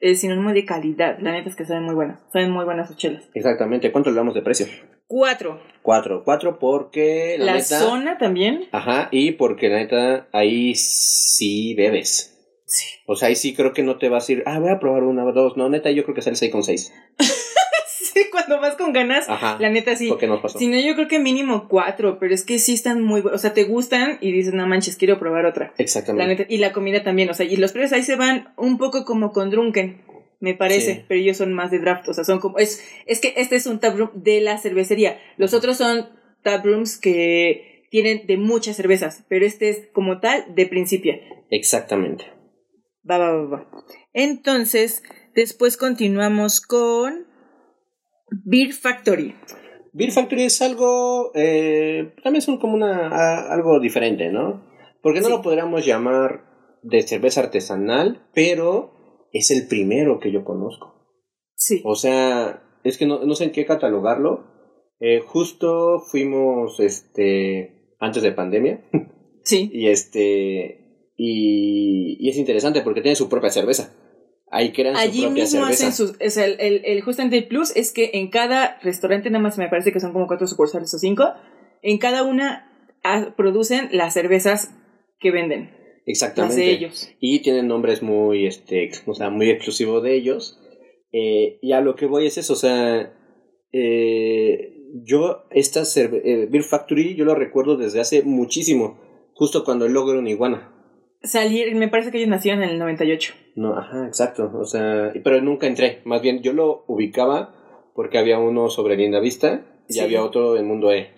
[0.00, 1.18] es sinónimo de calidad.
[1.20, 2.20] La neta es que saben muy buenas.
[2.32, 3.24] Saben muy buenas sus chelas.
[3.34, 3.90] Exactamente.
[3.92, 4.66] ¿Cuánto le damos de precio?
[5.09, 5.61] Cuatro.
[5.82, 6.22] Cuatro.
[6.22, 7.64] Cuatro porque la, La, neta.
[7.80, 8.68] zona también.
[8.72, 12.34] Ajá, y porque la neta ahí sí bebes.
[12.66, 12.84] Sí.
[13.06, 15.04] O sea, ahí sí creo que no te vas a ir, ah, voy a probar
[15.04, 15.56] una o dos.
[15.56, 16.92] No, neta, yo creo que sale 6 con 6.
[18.00, 19.28] Sí, cuando vas con ganas.
[19.28, 19.59] Ajá.
[19.61, 20.09] La neta sí.
[20.09, 20.59] ¿Por qué nos pasó?
[20.59, 23.38] Si no, yo creo que mínimo cuatro, pero es que sí están muy buenos.
[23.38, 25.66] O sea, te gustan y dices, no manches, quiero probar otra.
[25.76, 26.26] La Exactamente.
[26.36, 29.04] neta, y la comida también, o sea, y los precios ahí se van un poco
[29.04, 30.02] como con Drunken,
[30.41, 31.05] me parece, Sí.
[31.09, 33.66] pero ellos son más de draft, o sea, son como, es, es que este es
[33.66, 36.09] un taproom de la cervecería, los otros son
[36.43, 41.14] taprooms que tienen de muchas cervezas, pero este es como tal de principio.
[41.51, 42.24] Exactamente.
[43.11, 43.70] Va, va, va, va.
[44.12, 45.03] Entonces,
[45.34, 47.26] después continuamos con
[48.45, 49.34] Beer Factory.
[49.95, 54.62] Beer Factory es algo, eh, también son como una, a- algo diferente, ¿no?
[55.03, 55.32] Porque no Sí.
[55.32, 56.45] lo podríamos llamar
[56.82, 58.93] de cerveza artesanal, pero
[59.33, 60.95] es el primero que yo conozco.
[61.55, 61.83] Sí.
[61.85, 64.45] O sea, es que no, no sé en qué catalogarlo.
[65.01, 68.85] Eh, justo fuimos, este, antes de pandemia,
[69.45, 69.70] Sí.
[69.72, 73.95] y este, y, y es interesante porque tiene su propia cerveza.
[74.51, 75.89] Ahí crean su Allí propia mismo cerveza.
[75.89, 76.16] hacen sus.
[76.24, 79.59] O sea, el, el, el justamente el plus es que en cada restaurante, nada más
[79.59, 81.24] me parece que son como cuatro sucursales o cinco,
[81.83, 84.74] en cada una ah, producen las cervezas
[85.20, 85.70] que venden,
[86.09, 86.61] las Exactamente.
[86.62, 87.09] de ellos.
[87.20, 90.59] Y tienen nombres muy, este, o sea, muy exclusivos de ellos.
[91.12, 93.12] Eh, y a lo que voy es eso, o sea,
[93.72, 98.98] eh, yo, esta eh, Beer Factory, yo lo recuerdo desde hace muchísimo,
[99.34, 100.74] justo cuando el logo era una iguana.
[101.22, 103.34] Salir, me parece que ellos nacieron en el 98.
[103.56, 104.50] No, ajá, exacto.
[104.54, 106.00] O sea, pero nunca entré.
[106.04, 107.54] Más bien, yo lo ubicaba
[107.94, 110.00] porque había uno sobre Linda Vista y Sí.
[110.00, 111.09] había otro en Mundo E.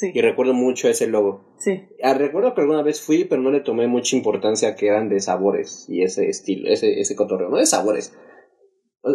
[0.00, 1.54] Sí, Y recuerdo mucho ese logo.
[1.58, 1.88] sí.
[2.04, 5.18] Ah, recuerdo que alguna vez fui, pero no le tomé mucha importancia que eran de
[5.20, 7.48] sabores y ese estilo, ese, ese cotorreo.
[7.48, 8.14] No de sabores.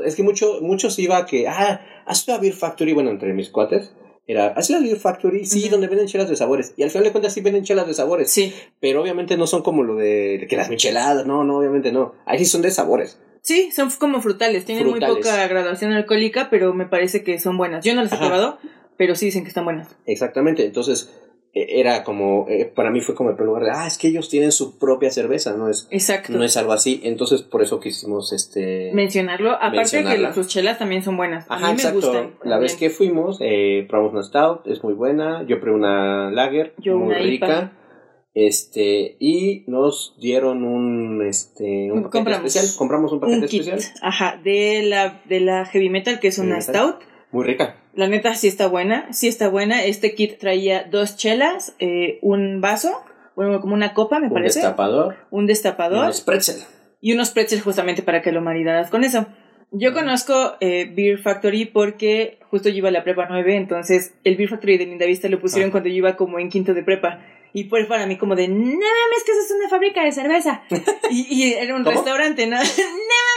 [0.05, 3.31] Es que mucho, muchos iba a que, ah, has ido a Beer Factory, bueno, entre
[3.33, 3.93] mis cuates.
[4.27, 5.45] Era, ¿has ido a Beer Factory?
[5.45, 5.71] Sí, Ujú.
[5.71, 6.73] donde venden chelas de sabores.
[6.77, 8.29] Y al final de cuentas sí venden chelas de sabores.
[8.31, 12.13] Sí, Pero obviamente no son como lo de, que las micheladas, no, no, obviamente no.
[12.25, 13.19] Ahí sí son de sabores.
[13.41, 14.65] sí, son como frutales.
[14.65, 15.17] Tienen muy Frutales.
[15.17, 17.83] poca graduación alcohólica, pero me parece que son buenas.
[17.85, 18.57] Yo no las he probado,
[18.97, 19.95] pero sí dicen que están buenas.
[20.05, 21.13] Exactamente, entonces
[21.55, 24.07] eh, era como, eh, para mí fue como el primer lugar de, ah, es que
[24.07, 26.33] ellos tienen su propia cerveza, no es, Exacto.
[26.33, 26.99] no es algo así.
[27.03, 28.91] Entonces por eso quisimos este...
[28.93, 29.51] Mencionarlo.
[29.51, 30.29] Aparte Mencionarla.
[30.29, 31.45] que sus chelas también son buenas.
[31.49, 32.35] A Ajá, mí me gustan.
[32.43, 35.43] La vez que fuimos, eh, probamos una stout, es muy buena.
[35.47, 37.45] Yo probé una lager, Yo muy una rica.
[37.45, 37.71] IPA.
[38.35, 42.47] Este, y nos dieron un, este, un paquete Compramos.
[42.55, 42.77] especial.
[42.79, 43.93] Compramos un paquete un kit, especial.
[44.01, 46.95] ajá, de la, de la heavy metal, que es una stout.
[47.31, 47.77] Muy rica.
[47.93, 49.83] La neta sí está buena, sí está buena.
[49.83, 52.91] Este kit traía dos chelas, eh, un vaso,
[53.35, 55.15] bueno, como una copa, me Un parece, destapador.
[55.31, 56.55] un y destapador Un spretzel.
[57.01, 59.27] y unos pretzels justamente para que lo maridaras con eso.
[59.75, 64.37] Yo conozco eh, Beer Factory porque justo yo iba a la prepa 9, entonces el
[64.37, 65.71] Beer Factory de Linda Vista lo pusieron Ah.
[65.71, 67.19] cuando yo iba como en quinto de prepa.
[67.53, 70.63] Y fue para mí como de, no mames, que eso es una fábrica de cerveza.
[71.11, 71.95] y, y era un ¿Cómo?
[71.95, 72.57] restaurante, ¿no?
[72.57, 72.63] no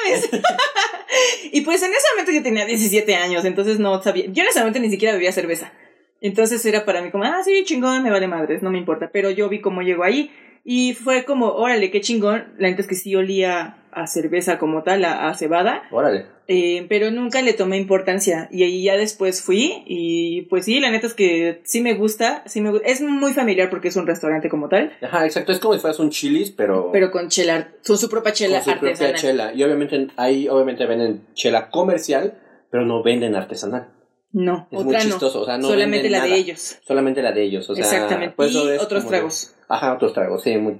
[0.05, 0.31] mames.
[1.53, 4.27] y pues en ese momento yo tenía 17 años, entonces no sabía.
[4.29, 5.73] Yo en ese momento ni siquiera bebía cerveza.
[6.21, 9.11] Entonces era para mí como, ah, sí, chingón, me vale madres, no me importa.
[9.13, 10.31] Pero yo vi cómo llegó ahí
[10.65, 12.55] y fue como, órale, qué chingón.
[12.59, 16.27] La neta es que sí olía a cerveza como tal, a, a cebada, Órale.
[16.49, 18.49] eh, pero nunca le tomé importancia.
[18.53, 22.43] Y ahí ya después fui y pues sí, la neta es que sí me gusta,
[22.47, 25.51] sí me Es muy familiar porque es un restaurante como tal, Ajá, exacto.
[25.53, 26.91] Es como si fueras un chilis, pero.
[26.93, 29.21] pero con chela, con su propia chela con su propia artesanal.
[29.21, 29.53] chela.
[29.55, 32.39] Y obviamente ahí obviamente venden chela comercial,
[32.71, 33.89] pero no venden artesanal.
[34.33, 35.11] No, Es muy otra no.
[35.11, 36.31] chistoso, o sea, no Solamente la nada.
[36.31, 36.79] de ellos.
[36.87, 38.35] Solamente la de ellos, o sea, Exactamente.
[38.37, 39.55] por eso y otros de- tragos.
[39.69, 40.79] Ajá, otros tragos, sí, muy.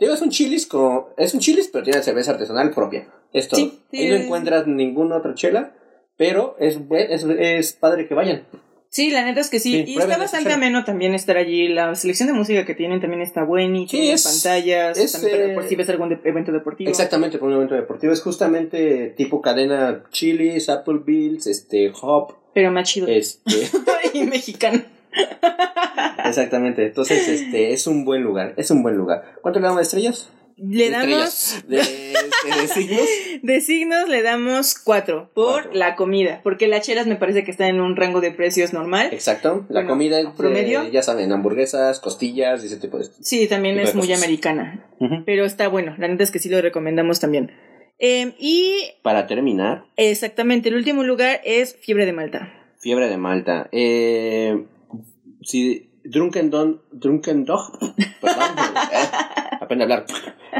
[0.00, 3.08] Digo, es un chilis con es un chilis, pero tiene cerveza artesanal propia.
[3.32, 3.58] Es todo.
[3.60, 5.72] Sí, sí, Ahí no encuentras ninguna otra chela,
[6.16, 8.44] pero es es, es padre que vayan.
[8.90, 9.72] Sí, la neta es que sí.
[9.72, 11.68] Sí, y prueben está bastante ameno también estar allí.
[11.68, 14.98] La selección de música que tienen también está buena y Sí, tienen es- pantallas.
[14.98, 16.88] es, también eh, por si ves algún de- evento deportivo.
[16.88, 22.88] Exactamente, por un evento deportivo es justamente tipo cadena chilis, Applebee's, este Hop, Pero más
[22.88, 23.06] chido.
[23.08, 23.42] este
[24.14, 24.80] y mexicano.
[26.24, 29.36] Exactamente, entonces este es un buen lugar, es un buen lugar.
[29.42, 30.30] ¿Cuánto le damos de estrellas?
[30.56, 31.54] Le De damos.
[31.54, 31.64] estrellas.
[31.68, 33.08] De, de- de signos.
[33.42, 35.70] De signos le damos cuatro por Cuatro.
[35.74, 39.08] la comida, porque las chelas me parece que están en un rango de precios normal.
[39.12, 40.88] Exacto, la Bueno, comida de- promedio.
[40.88, 44.84] ya saben, hamburguesas, costillas y ese tipo de Sí, también es muy americana,
[45.24, 45.94] pero está bueno.
[45.98, 47.52] La neta es que sí lo recomendamos también.
[48.00, 52.52] Eh, y Para terminar, exactamente, el último lugar es Fiebre de Malta.
[52.80, 53.68] fiebre de Malta.
[53.72, 54.64] Eh,
[55.48, 57.78] si Drunken Don, Drunken Dog,
[58.20, 58.42] perdón,
[58.92, 59.08] eh,
[59.60, 60.06] aprende a hablar.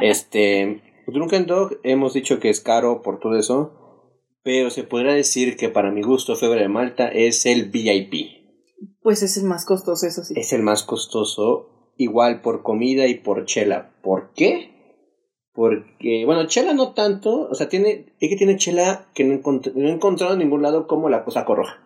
[0.03, 5.57] Este, Drunken Dog hemos dicho que es caro por todo eso, pero se podría decir
[5.57, 8.37] que para mi gusto Fiebre de Malta es el VIP.
[9.03, 10.35] Pues es el más costoso, eso sí.
[10.37, 13.95] Es el más costoso, igual por comida y por chela.
[14.03, 14.75] ¿Por qué?
[15.53, 19.73] Porque, bueno, chela no tanto, o sea, tiene, es que tiene chela que no, encont-
[19.75, 21.83] no he encontrado en ningún lado como la cosa roja.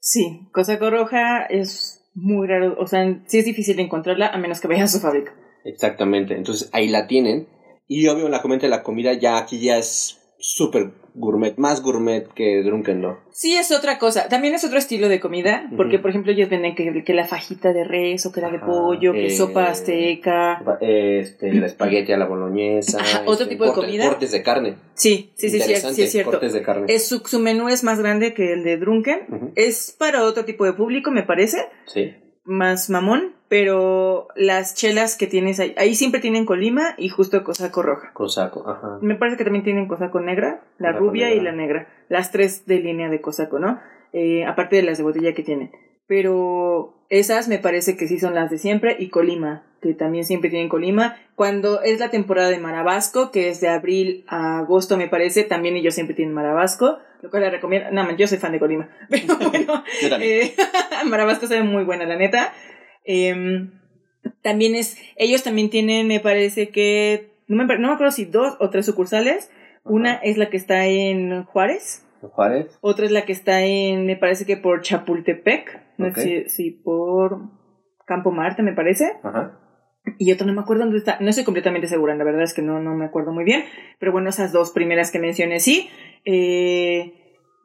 [0.00, 4.68] Sí, Cosaco Roja es muy raro, o sea, sí es difícil encontrarla a menos que
[4.68, 5.34] vayas a su fábrica.
[5.64, 7.46] Exactamente, entonces ahí la tienen.
[7.86, 12.62] Y obvio, la comenta la comida ya aquí ya es súper gourmet, más gourmet que
[12.62, 13.16] Drunken Dog.
[13.30, 14.28] Sí, es otra cosa.
[14.28, 17.72] También es otro estilo de comida, porque por ejemplo ellos venden que, que la fajita
[17.72, 20.62] de res o que la de Ajá, pollo, que eh, sopa azteca.
[20.82, 23.00] Este, el espagueti a la boloñesa.
[23.00, 24.06] Ajá, otro este, tipo de comida.
[24.06, 24.76] Cortes de carne.
[24.92, 26.30] Sí, sí, sí, sí, es, Interesante, sí es cierto.
[26.32, 26.86] Cortes de carne.
[26.90, 29.52] Es su, su menú es más grande que el de Drunken.
[29.54, 32.12] Es para otro tipo de público, me parece, Sí.
[32.44, 37.82] Más mamón, pero las chelas que tienes ahí, ahí siempre tienen colima y justo cosaco
[37.82, 38.12] roja.
[38.12, 38.98] Cosaco, ajá.
[39.00, 41.88] Me parece que también tienen cosaco negra, la rubia y la negra.
[42.08, 43.80] Las tres de línea de cosaco, ¿no?
[44.12, 45.72] Eh, aparte de las de botella que tienen.
[46.06, 50.50] Pero esas me parece que sí son las de siempre y Colima, que también siempre
[50.50, 51.16] tienen Colima.
[51.34, 55.76] Cuando es la temporada de Marabasco, que es de abril a agosto me parece, también
[55.76, 57.90] ellos siempre tienen Marabasco, lo cual les recomiendo.
[57.92, 58.88] No, man, yo soy fan de Colima.
[59.10, 60.46] Pero bueno, Yo también.
[60.46, 60.54] eh,
[61.06, 62.52] Marabasco sabe muy buena, la neta.
[63.04, 63.72] Em,
[64.42, 68.56] también es, ellos también tienen, me parece que, no me, no me acuerdo si dos
[68.60, 69.50] o tres sucursales.
[69.84, 72.78] Una es la que está en Juárez Juárez.
[72.80, 75.82] Otra es la que está en, me parece que por Chapultepec.
[75.98, 77.50] No sé si, si por
[78.06, 79.12] Campo Marte, me parece.
[79.22, 79.60] Ajá.
[80.18, 81.18] Y otra no me acuerdo dónde está.
[81.20, 83.64] No estoy completamente segura, la verdad es que no, no me acuerdo muy bien.
[83.98, 85.88] Pero bueno, esas dos primeras que mencioné, sí.
[86.24, 87.14] Eh,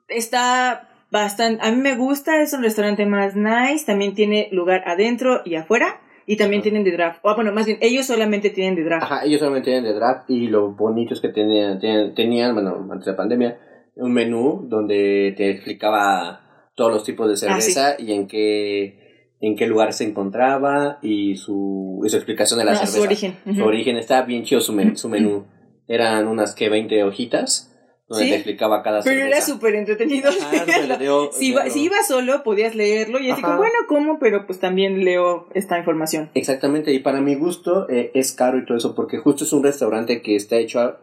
[0.07, 1.65] está bastante.
[1.65, 3.85] A mí me gusta, es un restaurante más nice.
[3.85, 5.99] También tiene lugar adentro y afuera.
[6.25, 6.63] Y también Ajá.
[6.63, 7.19] tienen de draft.
[7.23, 9.03] O bueno, más bien, ellos solamente tienen de draft.
[9.03, 12.87] Ajá, ellos solamente tienen de draft y lo bonito es que tenían, tenían, tenían, bueno,
[12.91, 13.59] antes de la pandemia,
[13.95, 19.08] un menú donde te explicaba todos los tipos de Ah, cerveza y en qué,
[19.41, 22.97] en qué lugar se encontraba y su, y su explicación de la No, cerveza.
[22.97, 23.37] su origen.
[23.45, 23.63] Su Ujú.
[23.63, 25.45] origen, estaba bien chido su, men- su menú.
[25.87, 27.65] Eran unas que 20 hojitas
[28.07, 29.51] donde Sí, te explicaba cada Pero era cerveza.
[29.53, 30.29] súper entretenido.
[30.29, 34.17] Ajá, súper entretenido si, iba, si ibas solo, podías leerlo y así como, bueno, ¿cómo?
[34.19, 36.29] Pero pues también leo esta información.
[36.33, 39.63] Exactamente, y para mi gusto eh, es caro y todo eso, porque justo es un
[39.63, 40.99] restaurante que está hecho a,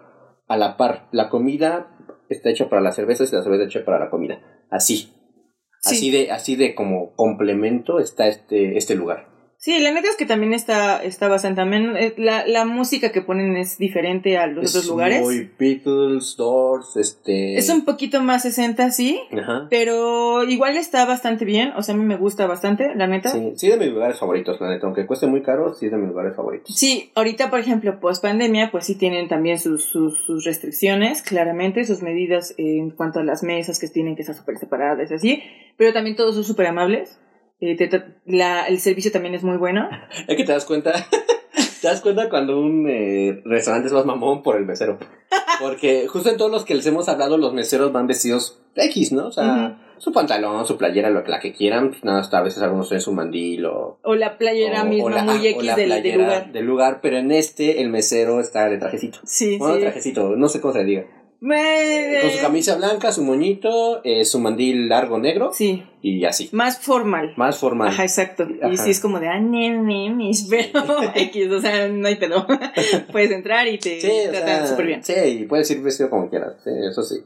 [0.48, 1.06] a la par.
[1.12, 1.88] La comida
[2.28, 4.40] está hecha para las cervezas y la cerveza hecha para la comida.
[4.68, 5.12] Así.
[5.86, 5.94] Sí.
[5.94, 9.35] Así de, así de como complemento está este, este lugar.
[9.58, 13.22] Sí, la neta es que también está, está bastante también eh, la, la música que
[13.22, 15.22] ponen es diferente a los Es otros lugares.
[15.22, 17.56] Muy Beatles, Doors, este.
[17.56, 19.66] Es un poquito más 60, sí, Ajá.
[19.70, 23.30] pero igual está bastante bien, o sea, a mí me gusta bastante, la neta.
[23.30, 24.86] Sí, sí, de mis lugares favoritos, la neta.
[24.86, 26.76] Aunque cueste muy caro, sí es de mis lugares favoritos.
[26.76, 31.84] Sí, ahorita, por ejemplo, post pandemia, pues sí tienen también sus, sus, sus restricciones, claramente,
[31.84, 35.42] sus medidas en cuanto a las mesas que tienen que estar súper separadas y así,
[35.76, 37.18] pero también todos son súper amables.
[37.60, 37.88] Eh, te
[38.26, 39.88] la, el servicio también es muy bueno.
[40.28, 40.92] Es que te das cuenta.
[41.80, 44.98] te das cuenta cuando un eh, restaurante es más mamón por el mesero.
[45.60, 49.28] Porque justo en todos los que les hemos hablado, los meseros van vestidos X, ¿no?
[49.28, 51.88] O sea, su pantalón, su playera, lo, la que quieran.
[51.88, 53.98] Pues nada, hasta a veces algunos traen su mandil o.
[54.02, 56.52] O la playera o- misma o la- muy o X la del, lugar.
[56.52, 59.18] del lugar, pero en este el mesero está de trajecito.
[59.24, 59.80] Sí, Bueno, sí.
[59.80, 61.06] trajecito, no sé cómo se diga.
[62.22, 66.48] Con su camisa blanca, su moñito, eh, su mandil largo negro Sí, y así.
[66.52, 67.34] más formal.
[67.36, 67.88] Más formal.
[67.88, 68.46] Ajá, exacto.
[68.62, 68.72] Ajá.
[68.72, 70.84] Y sí es como de, ah, mis, pero
[71.14, 72.46] X, o sea, no hay pedo.
[73.12, 75.04] Puedes entrar y te Sí, tratan súper bien.
[75.04, 77.16] Sí, y puedes ir vestido como quieras, sí, eso sí.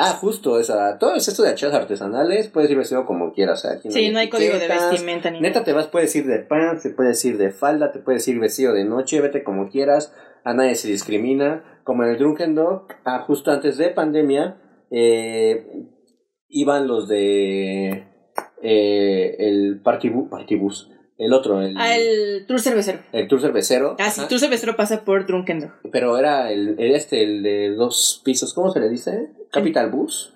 [0.00, 3.62] Ah, justo, o sea, todo esto de achadas artesanales, puedes ir vestido como quieras, o
[3.62, 6.38] sea, aquí Sí, no hay código de vestimenta ni Neta, te vas, puedes ir de
[6.38, 10.14] pants, te puedes ir de falda, te puedes ir vestido de noche, vete como quieras,
[10.44, 11.80] a nadie se discrimina.
[11.84, 14.60] Como en el Drunken Dog, ah, justo antes de pandemia,
[14.90, 15.66] eh,
[16.48, 18.06] iban los de
[18.62, 22.98] eh, el Partibus, Partibus, el otro, el, Ah, el tour cervecero.
[23.12, 23.96] el Tour Cervecero.
[23.98, 24.28] Ah, sí, ajá.
[24.28, 25.70] tour cervecero pasa por Drunken Dog.
[25.90, 29.30] Pero era el, el este, el de dos pisos, ¿cómo se le dice?
[29.50, 30.34] Capital Bus.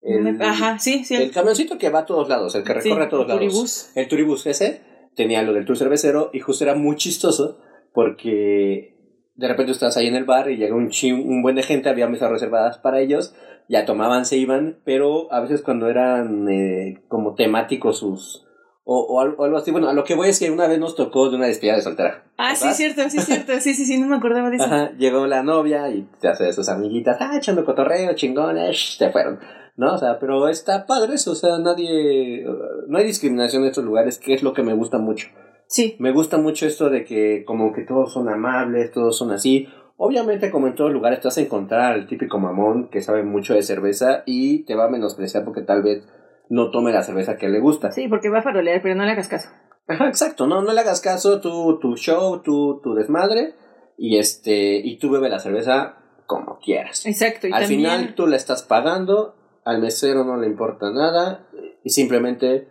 [0.00, 1.16] El, Ajá, sí, sí.
[1.16, 3.42] el camioncito que va a todos lados, el que sí, recorre a todos el lados.
[3.42, 3.90] turibús.
[3.96, 4.80] El turibus ese
[5.16, 7.58] tenía lo del tour cervecero y justo era muy chistoso
[7.92, 8.96] porque
[9.38, 11.88] de repente estás ahí en el bar y llega un, chi- un buen de gente,
[11.88, 13.34] había mesas reservadas para ellos,
[13.68, 18.44] ya tomaban, se iban, pero a veces cuando eran eh, como temáticos sus...
[18.90, 20.78] O, o algo, o algo así, bueno, a lo que voy es que una vez
[20.78, 22.24] nos tocó de una despedida de soltera.
[22.38, 22.76] Ah, sí, ¿verdad?
[22.76, 23.52] cierto, sí, cierto.
[23.60, 24.64] Sí, sí, sí, no me acordaba de eso.
[24.64, 29.10] Ajá, llegó la novia y te hace de sus amiguitas, ah, echando cotorreo, chingones, se
[29.10, 29.40] fueron.
[29.76, 29.94] ¿No?
[29.94, 32.46] O sea, pero está padre eso, o sea, nadie,
[32.88, 35.28] no hay discriminación en estos lugares, que es lo que me gusta mucho.
[35.68, 35.96] Sí.
[35.98, 39.68] Me gusta mucho esto de que como que todos son amables, todos son así.
[39.96, 43.54] Obviamente, como en todos lugares, te vas a encontrar al típico mamón que sabe mucho
[43.54, 46.06] de cerveza y te va a menospreciar porque tal vez
[46.48, 47.90] no tome la cerveza que le gusta.
[47.90, 49.50] Sí, porque va a farolear, pero no le hagas caso.
[49.86, 53.54] Ajá, exacto, no, no le hagas caso, tú, tu show, tu, tu desmadre,
[53.96, 55.96] y este, y tú bebe la cerveza
[56.26, 57.06] como quieras.
[57.06, 57.48] Exacto.
[57.48, 61.48] Y Al también, final tú la estás pagando, al mesero no le importa nada,
[61.82, 62.68] y simplemente,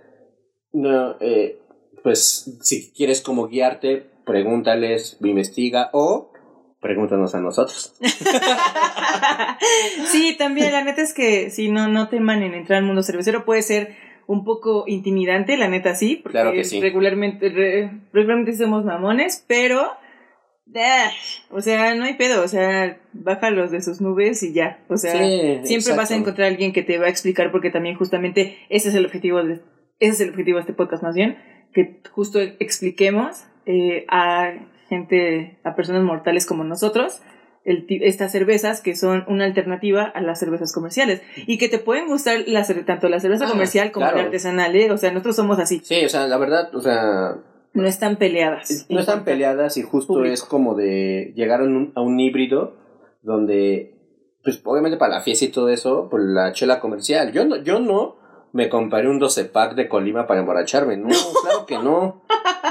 [0.74, 1.60] no, eh,
[2.08, 6.32] pues, si quieres como guiarte, pregúntales, investiga, o
[6.80, 7.97] pregúntanos a nosotros.
[10.10, 13.43] sí, también, la neta es que si no, no teman en entrar al mundo cervecero,
[13.43, 16.80] puede ser un poco intimidante, la neta sí, porque Claro que sí.
[16.80, 19.91] regularmente, re- regularmente somos mamones, pero
[20.78, 21.10] ah,
[21.51, 25.12] o sea, no hay pedo, o sea, bájalos de sus nubes y ya, o sea,
[25.12, 28.60] Sí, siempre vas a encontrar a alguien que te va a explicar porque también justamente
[28.70, 29.60] ese es el objetivo de
[29.99, 31.38] ese es el objetivo de este podcast más bien,
[31.74, 34.53] que justo expliquemos eh, a
[34.89, 37.22] gente, a personas mortales como nosotros,
[37.65, 42.07] el estas cervezas que son una alternativa a las cervezas comerciales y que te pueden
[42.07, 44.20] gustar la tanto la cerveza Ah, comercial como claro.
[44.20, 44.89] la artesanal, ¿eh?
[44.91, 47.36] o sea, nosotros somos así, Sí, o sea, la verdad, o sea,
[47.74, 48.86] no están peleadas.
[48.89, 50.34] no están peleadas y justo público.
[50.34, 52.78] es como de llegar a un, a un híbrido
[53.22, 53.95] donde,
[54.43, 57.34] pues obviamente para la fiesta y todo eso, pues la chela comercial.
[57.34, 58.16] Yo no, yo no
[58.58, 61.10] me compraré un 12 pack de Colima para emborracharme, no,
[61.43, 62.24] claro que no.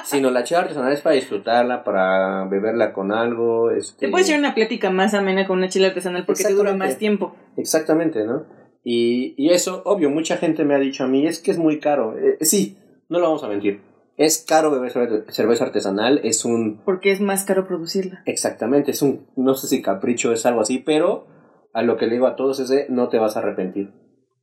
[0.05, 3.71] Sino la chela artesanal es para disfrutarla, para beberla con algo.
[3.71, 4.07] Este...
[4.07, 6.99] Te puedes llevar una plática más amena con una chela artesanal porque te dura más
[6.99, 7.37] tiempo.
[7.57, 8.45] Exactamente, ¿no?
[8.83, 11.79] Y, y eso, obvio, mucha gente me ha dicho a mí, es que es muy
[11.79, 12.17] caro.
[12.19, 12.79] Eh, sí,
[13.09, 13.81] no lo vamos a mentir.
[14.17, 16.81] Es caro beber cerve- cerveza artesanal, es un...
[16.85, 18.23] Porque es más caro producirla.
[18.27, 19.27] Exactamente, es un...
[19.37, 21.27] No sé si capricho es algo así, pero
[21.73, 23.93] a lo que le digo a todos es de no te vas a arrepentir.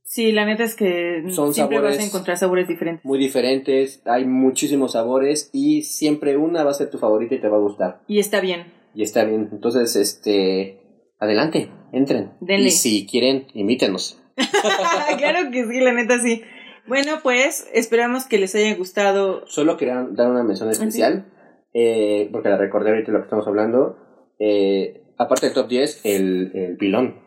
[0.04, 3.04] Sí, la neta es que Son siempre vas a encontrar sabores diferentes.
[3.04, 7.48] Muy diferentes, hay muchísimos sabores y siempre una va a ser tu favorita y te
[7.48, 8.02] va a gustar.
[8.06, 8.72] Y está bien.
[8.94, 9.48] Y está bien.
[9.50, 10.80] Entonces, este...
[11.18, 12.32] Adelante, entren.
[12.40, 12.68] Denle.
[12.68, 14.20] Y si quieren, imítenos.
[15.18, 16.42] claro que sí, la neta sí.
[16.86, 19.46] Bueno, pues esperamos que les haya gustado.
[19.46, 21.24] Solo quería dar una mención especial,
[21.72, 23.96] eh, porque la recordé ahorita lo que estamos hablando.
[24.38, 27.23] Eh, aparte del top 10, el, el pilón.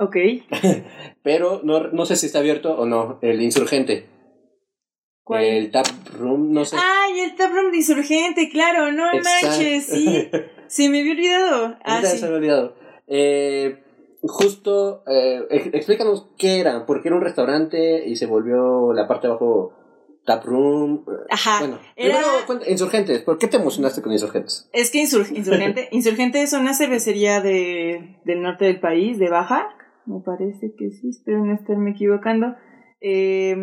[0.00, 0.16] Ok.
[1.22, 4.06] Pero no, no sé si está abierto o no, el insurgente.
[5.22, 5.44] ¿Cuál?
[5.44, 5.86] El tap
[6.18, 6.76] room, no sé.
[6.80, 9.46] Ay, el taproom de insurgente, claro, no Exacto.
[9.48, 10.28] manches, sí.
[10.66, 11.76] Se me había olvidado.
[11.84, 12.18] Ah, sí.
[12.18, 12.74] se me ha olvidado.
[13.08, 13.82] Eh,
[14.22, 19.26] justo, eh, ex- explícanos qué era, porque era un restaurante y se volvió la parte
[19.26, 19.72] de abajo
[20.24, 21.04] tap room.
[21.28, 21.58] Ajá.
[21.60, 24.68] Bueno, era- primero cuenta- insurgentes, ¿por qué te emocionaste con insurgentes?
[24.72, 29.68] Es que Insur- Insurgente, Insurgente es una cervecería de, del norte del país, de Baja,
[30.06, 32.54] me parece que sí, espero no estarme equivocando.
[33.00, 33.56] Eh,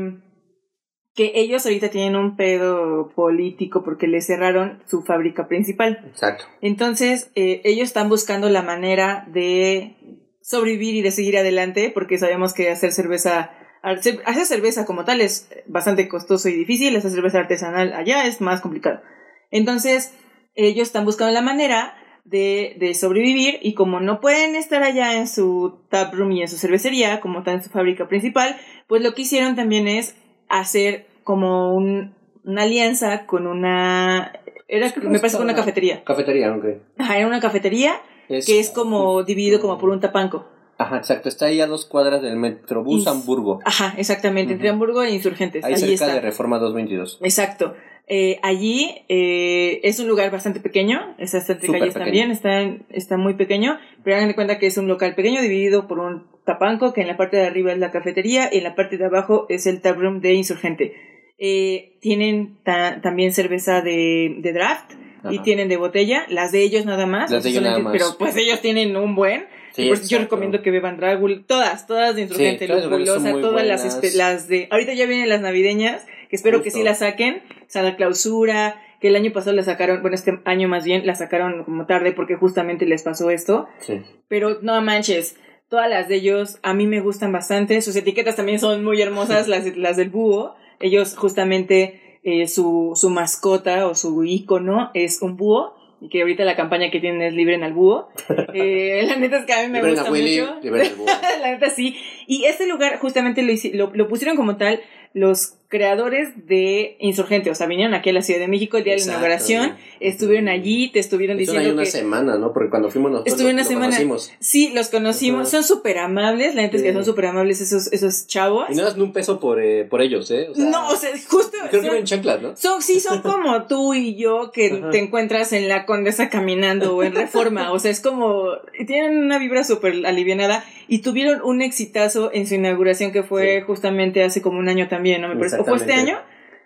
[1.17, 5.99] que ellos ahorita tienen un pedo político porque le cerraron su fábrica principal.
[6.07, 6.45] Exacto.
[6.61, 9.97] Entonces, eh, ellos están buscando la manera de
[10.43, 15.19] sobrevivir y de seguir adelante, porque sabemos que hacer cerveza, hacer hacer cerveza como tal
[15.19, 19.01] es bastante costoso y difícil, hacer cerveza artesanal allá es más complicado.
[19.49, 20.13] Entonces,
[20.53, 21.96] ellos están buscando la manera
[22.29, 26.47] de, de sobrevivir y como no pueden estar allá en su tap room y en
[26.47, 28.55] su cervecería, como está en su fábrica principal,
[28.87, 30.15] pues lo que hicieron también es
[30.49, 32.13] hacer como un-
[32.43, 34.33] una alianza con una...
[34.69, 36.03] Era, me parece que una cafetería.
[36.03, 36.65] Cafetería, ok.
[36.97, 38.01] Ajá, era una cafetería
[38.45, 40.45] que es como dividido como por un tapanco.
[40.77, 41.27] Ajá, exacto.
[41.29, 43.59] Está ahí a dos cuadras del Metrobús Ins- Hamburgo.
[43.65, 44.73] Ajá, exactamente, entre Ujú.
[44.75, 45.63] Hamburgo e Insurgentes.
[45.63, 46.13] Ahí cerca está.
[46.13, 47.19] de Reforma 222.
[47.21, 47.73] Exacto.
[48.09, 52.05] Eh, allí eh, es un lugar bastante pequeño, es bastante calles pequeño.
[52.05, 55.87] también, está, está muy pequeño, pero hagan de cuenta que es un local pequeño dividido
[55.89, 58.75] por un tapanco, que en la parte de arriba es la cafetería y en la
[58.75, 60.93] parte de abajo es el taproom de Insurgente.
[61.39, 64.93] Eh, tienen ta- también cerveza de, de draft
[65.29, 67.91] y tienen de botella, las de ellos nada más, Las de ellos nada más.
[67.91, 69.45] pero pues ellos tienen un buen.
[69.77, 73.83] Sí, Pues yo recomiendo que beban Dragul, todas, todas de Insurgente, Sí, Lupulosa, todas las,
[73.83, 74.15] buenas.
[74.15, 74.67] las de...
[74.71, 78.81] Ahorita ya vienen las navideñas, que espero que sí las saquen, o sea, la clausura,
[78.99, 82.11] que el año pasado la sacaron, bueno, este año más bien, la sacaron como tarde
[82.11, 84.01] porque justamente les pasó esto, Sí.
[84.27, 85.37] pero no manches,
[85.69, 89.47] todas las de ellos a mí me gustan bastante, sus etiquetas también son muy hermosas,
[89.47, 95.37] las, las del búho, ellos justamente, eh, su, su mascota o su icono es un
[95.37, 98.09] búho, y que ahorita la campaña que tienen es libren al búho.
[98.53, 100.59] Eh, la neta es que a mí me gusta Willy, mucho.
[100.61, 101.07] liberen al búho.
[101.41, 101.97] la neta sí.
[102.27, 104.81] Y este lugar justamente lo, lo, lo pusieron como tal
[105.13, 107.49] los creadores de Insurgente.
[107.51, 110.47] O sea, vinieron aquí a la Ciudad de México el día de la inauguración, estuvieron
[110.47, 111.89] allí, te estuvieron ahí diciendo una que...
[111.91, 112.53] semana, ¿no?
[112.53, 113.85] Porque cuando fuimos nosotros Estuve lo- una lo semana.
[113.87, 114.31] conocimos.
[114.39, 115.49] Sí, los conocimos.
[115.49, 116.55] Son súper amables.
[116.55, 116.93] La neta es que Sí.
[116.95, 118.65] son súper amables esos, esos chavos.
[118.69, 120.47] Y no das ni un peso por, eh, por ellos, ¿eh?
[120.51, 121.57] O sea, no, o sea, justo.
[121.69, 122.55] Creo que son- ven chanclas, ¿no?
[122.55, 127.03] Son, sí, son como tú y yo que te encuentras en la Condesa caminando o
[127.03, 127.71] en Reforma.
[127.71, 128.51] O sea, es como.
[128.85, 133.63] Tienen una vibra súper alivianada y tuvieron un exitazo en su inauguración que fue Sí.
[133.65, 135.27] justamente hace como un año también, ¿no?
[135.27, 135.56] Me parece.
[135.59, 136.19] ¿O fue este año?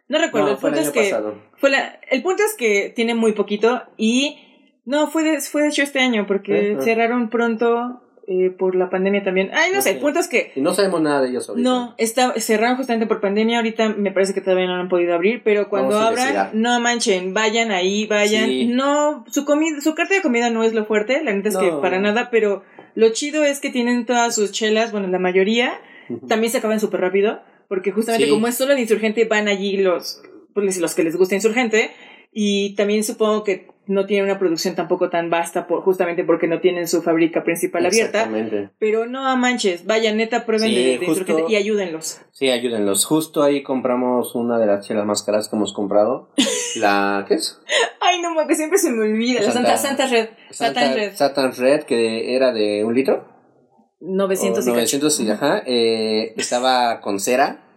[0.08, 0.48] No recuerdo.
[0.48, 1.16] No, el punto es que.
[1.58, 4.38] Fue la, el punto es que tiene muy poquito y.
[4.84, 6.82] No, fue de, fue de hecho este año porque Ajá.
[6.82, 9.52] cerraron pronto eh, por la pandemia también.
[9.54, 10.52] Ay, no sé, el punto es que.
[10.56, 11.70] Y no sabemos nada de ellos ahorita.
[11.70, 13.58] No, está, cerraron justamente por pandemia.
[13.58, 17.34] Ahorita me parece que todavía no han podido abrir, pero cuando Vamos abran, no manchen,
[17.34, 18.46] vayan ahí, vayan.
[18.46, 18.68] Sí.
[18.68, 21.72] No, su comida, su carta de comida no es lo fuerte, la neta es que
[21.82, 22.64] para nada, pero
[22.96, 25.74] lo chido es que tienen todas sus chelas, bueno, la mayoría,
[26.28, 27.42] también se acaban súper rápido,
[27.72, 28.32] porque justamente Sí.
[28.32, 30.22] como es solo de Insurgente, van allí los,
[30.54, 31.92] pues, los que les gusta Insurgente,
[32.34, 36.60] y también supongo que no tienen una producción tampoco tan vasta, por, justamente porque no
[36.60, 38.30] tienen su fábrica principal abierta.
[38.78, 42.20] Pero no manches, vaya, neta, prueben Sí, de, de justo- y ayúdenlos.
[42.34, 43.06] Sí, ayúdenlos.
[43.06, 46.30] Justo ahí compramos una de las chelas más caras que hemos comprado.
[46.76, 47.58] La, ¿qué es?
[48.02, 49.42] Ay, no, que siempre se me olvida.
[49.42, 50.28] La Santa, Santa Red.
[50.52, 51.14] Santa Red.
[51.16, 53.31] Satan Red, que era de un litro.
[54.02, 55.64] 900 o y 900 y ajá.
[55.66, 57.68] eh, estaba con cera.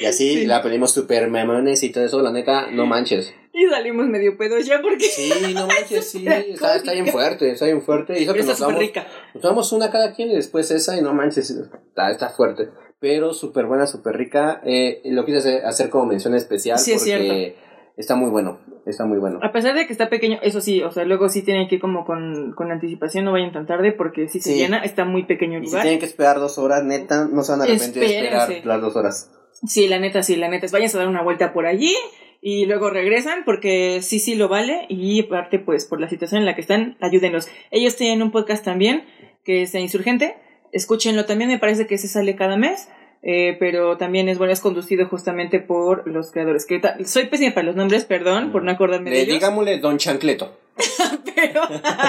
[0.00, 0.46] Y así Sí.
[0.46, 2.22] la pedimos super mamones y todo eso.
[2.22, 3.34] La neta, no manches.
[3.52, 6.24] Y salimos medio pedos ya porque Sí, no manches, sí.
[6.28, 8.12] Está, está bien fuerte, está bien fuerte.
[8.20, 9.06] Y eso Pero que está nos damos, rica.
[9.34, 12.68] nos tomamos una cada quien y después esa y no manches, está, está fuerte.
[13.00, 14.60] Pero súper buena, súper rica.
[14.64, 17.56] Eh, lo quise hacer, hacer como mención especial Sí, es porque
[17.98, 19.38] está muy bueno, está muy bueno.
[19.42, 21.80] A pesar de que está pequeño, eso sí, o sea, luego sí tienen que ir
[21.80, 24.58] como con, con anticipación, no vayan tan tarde porque si se Sí.
[24.58, 25.82] llena, está muy pequeño el Y si lugar.
[25.82, 28.96] tienen que esperar dos horas, neta, no se van a arrepentir de esperar las dos
[28.96, 29.30] horas.
[29.66, 30.66] Sí, la neta, sí, la neta.
[30.72, 31.92] Vayan a dar una vuelta por allí
[32.40, 34.86] y luego regresan porque sí, sí lo vale.
[34.88, 37.48] Y aparte, pues por la situación en la que están, ayúdenlos.
[37.72, 39.04] Ellos tienen un podcast también
[39.44, 40.36] que es Insurgente.
[40.70, 42.88] Escúchenlo también, me parece que se sale cada mes.
[43.22, 46.66] Eh, pero también es bueno, es conducido justamente por los creadores.
[46.66, 49.34] Que soy pésima para los nombres, perdón, por no acordarme de Le, ellos.
[49.34, 50.56] digámosle Don Chancleto.
[51.34, 51.62] pero,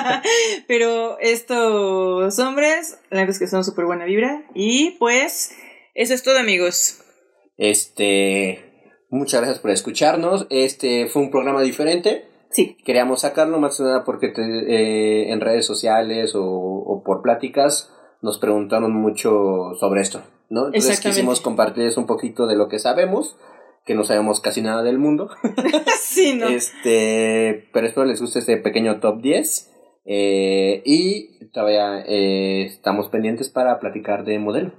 [0.67, 4.43] pero estos hombres, la verdad es que son súper buena vibra.
[4.53, 5.55] Y pues,
[5.95, 7.01] eso es todo, amigos.
[7.57, 8.59] Este,
[9.09, 10.47] muchas gracias por escucharnos.
[10.49, 12.25] Este fue un programa diferente.
[12.51, 17.21] Sí, Queríamos sacarlo más que nada porque te- eh, en redes sociales o, o por
[17.21, 17.91] pláticas
[18.23, 20.67] nos preguntaron mucho sobre esto, ¿no?
[20.67, 23.37] Entonces quisimos compartirles un poquito de lo que sabemos,
[23.85, 25.29] que no sabemos casi nada del mundo.
[26.01, 26.47] sí, no.
[26.47, 29.71] Este, pero espero les guste este pequeño top 10.
[30.05, 34.71] eh, y todavía eh, estamos pendientes para platicar de modelo.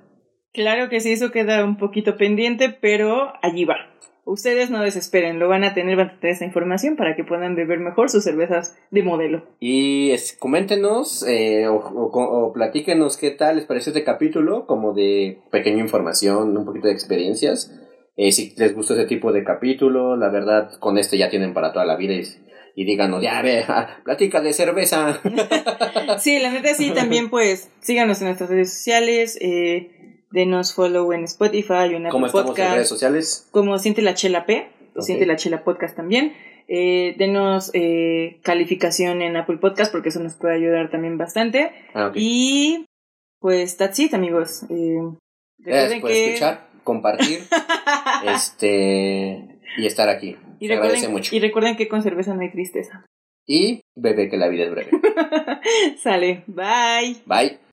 [0.52, 3.76] Claro que sí, eso queda un poquito pendiente, pero allí va.
[4.24, 7.54] Ustedes no desesperen, lo van a tener, van a tener esa información para que puedan
[7.56, 9.44] beber mejor sus cervezas de modelo.
[9.60, 14.92] Y es- coméntenos eh, o, o, o platíquenos qué tal les pareció este capítulo, como
[14.92, 17.72] de pequeña información, un poquito de experiencias.
[18.16, 21.72] Eh, si les gustó ese tipo de capítulo, la verdad, con este ya tienen para
[21.72, 22.22] toda la vida y,
[22.76, 25.20] y díganos, ya ve, ja, platica de cerveza.
[26.18, 29.99] Sí, la neta sí, también pues síganos en nuestras redes sociales, eh,
[30.30, 33.48] denos follow en Spotify o en ¿Cómo Apple estamos en redes Podcast, sociales?
[33.50, 35.02] como Siente la Chela P, o.
[35.02, 36.34] Siente la Chela Podcast también.
[36.68, 41.72] Eh, denos eh, calificación en Apple Podcast porque eso nos puede ayudar también bastante.
[41.94, 42.12] Ah.
[42.14, 42.86] Y
[43.40, 44.64] pues that's it, amigos.
[44.70, 45.00] Eh,
[45.58, 46.26] Gracias por que...
[46.26, 47.40] escuchar, compartir
[48.24, 50.36] este y estar aquí.
[50.60, 51.34] y, Se agradece mucho.
[51.34, 53.04] y recuerden que con cerveza no hay tristeza.
[53.46, 54.90] Y bebé que la vida es breve.
[56.02, 57.16] Sale, bye.
[57.26, 57.58] Bye.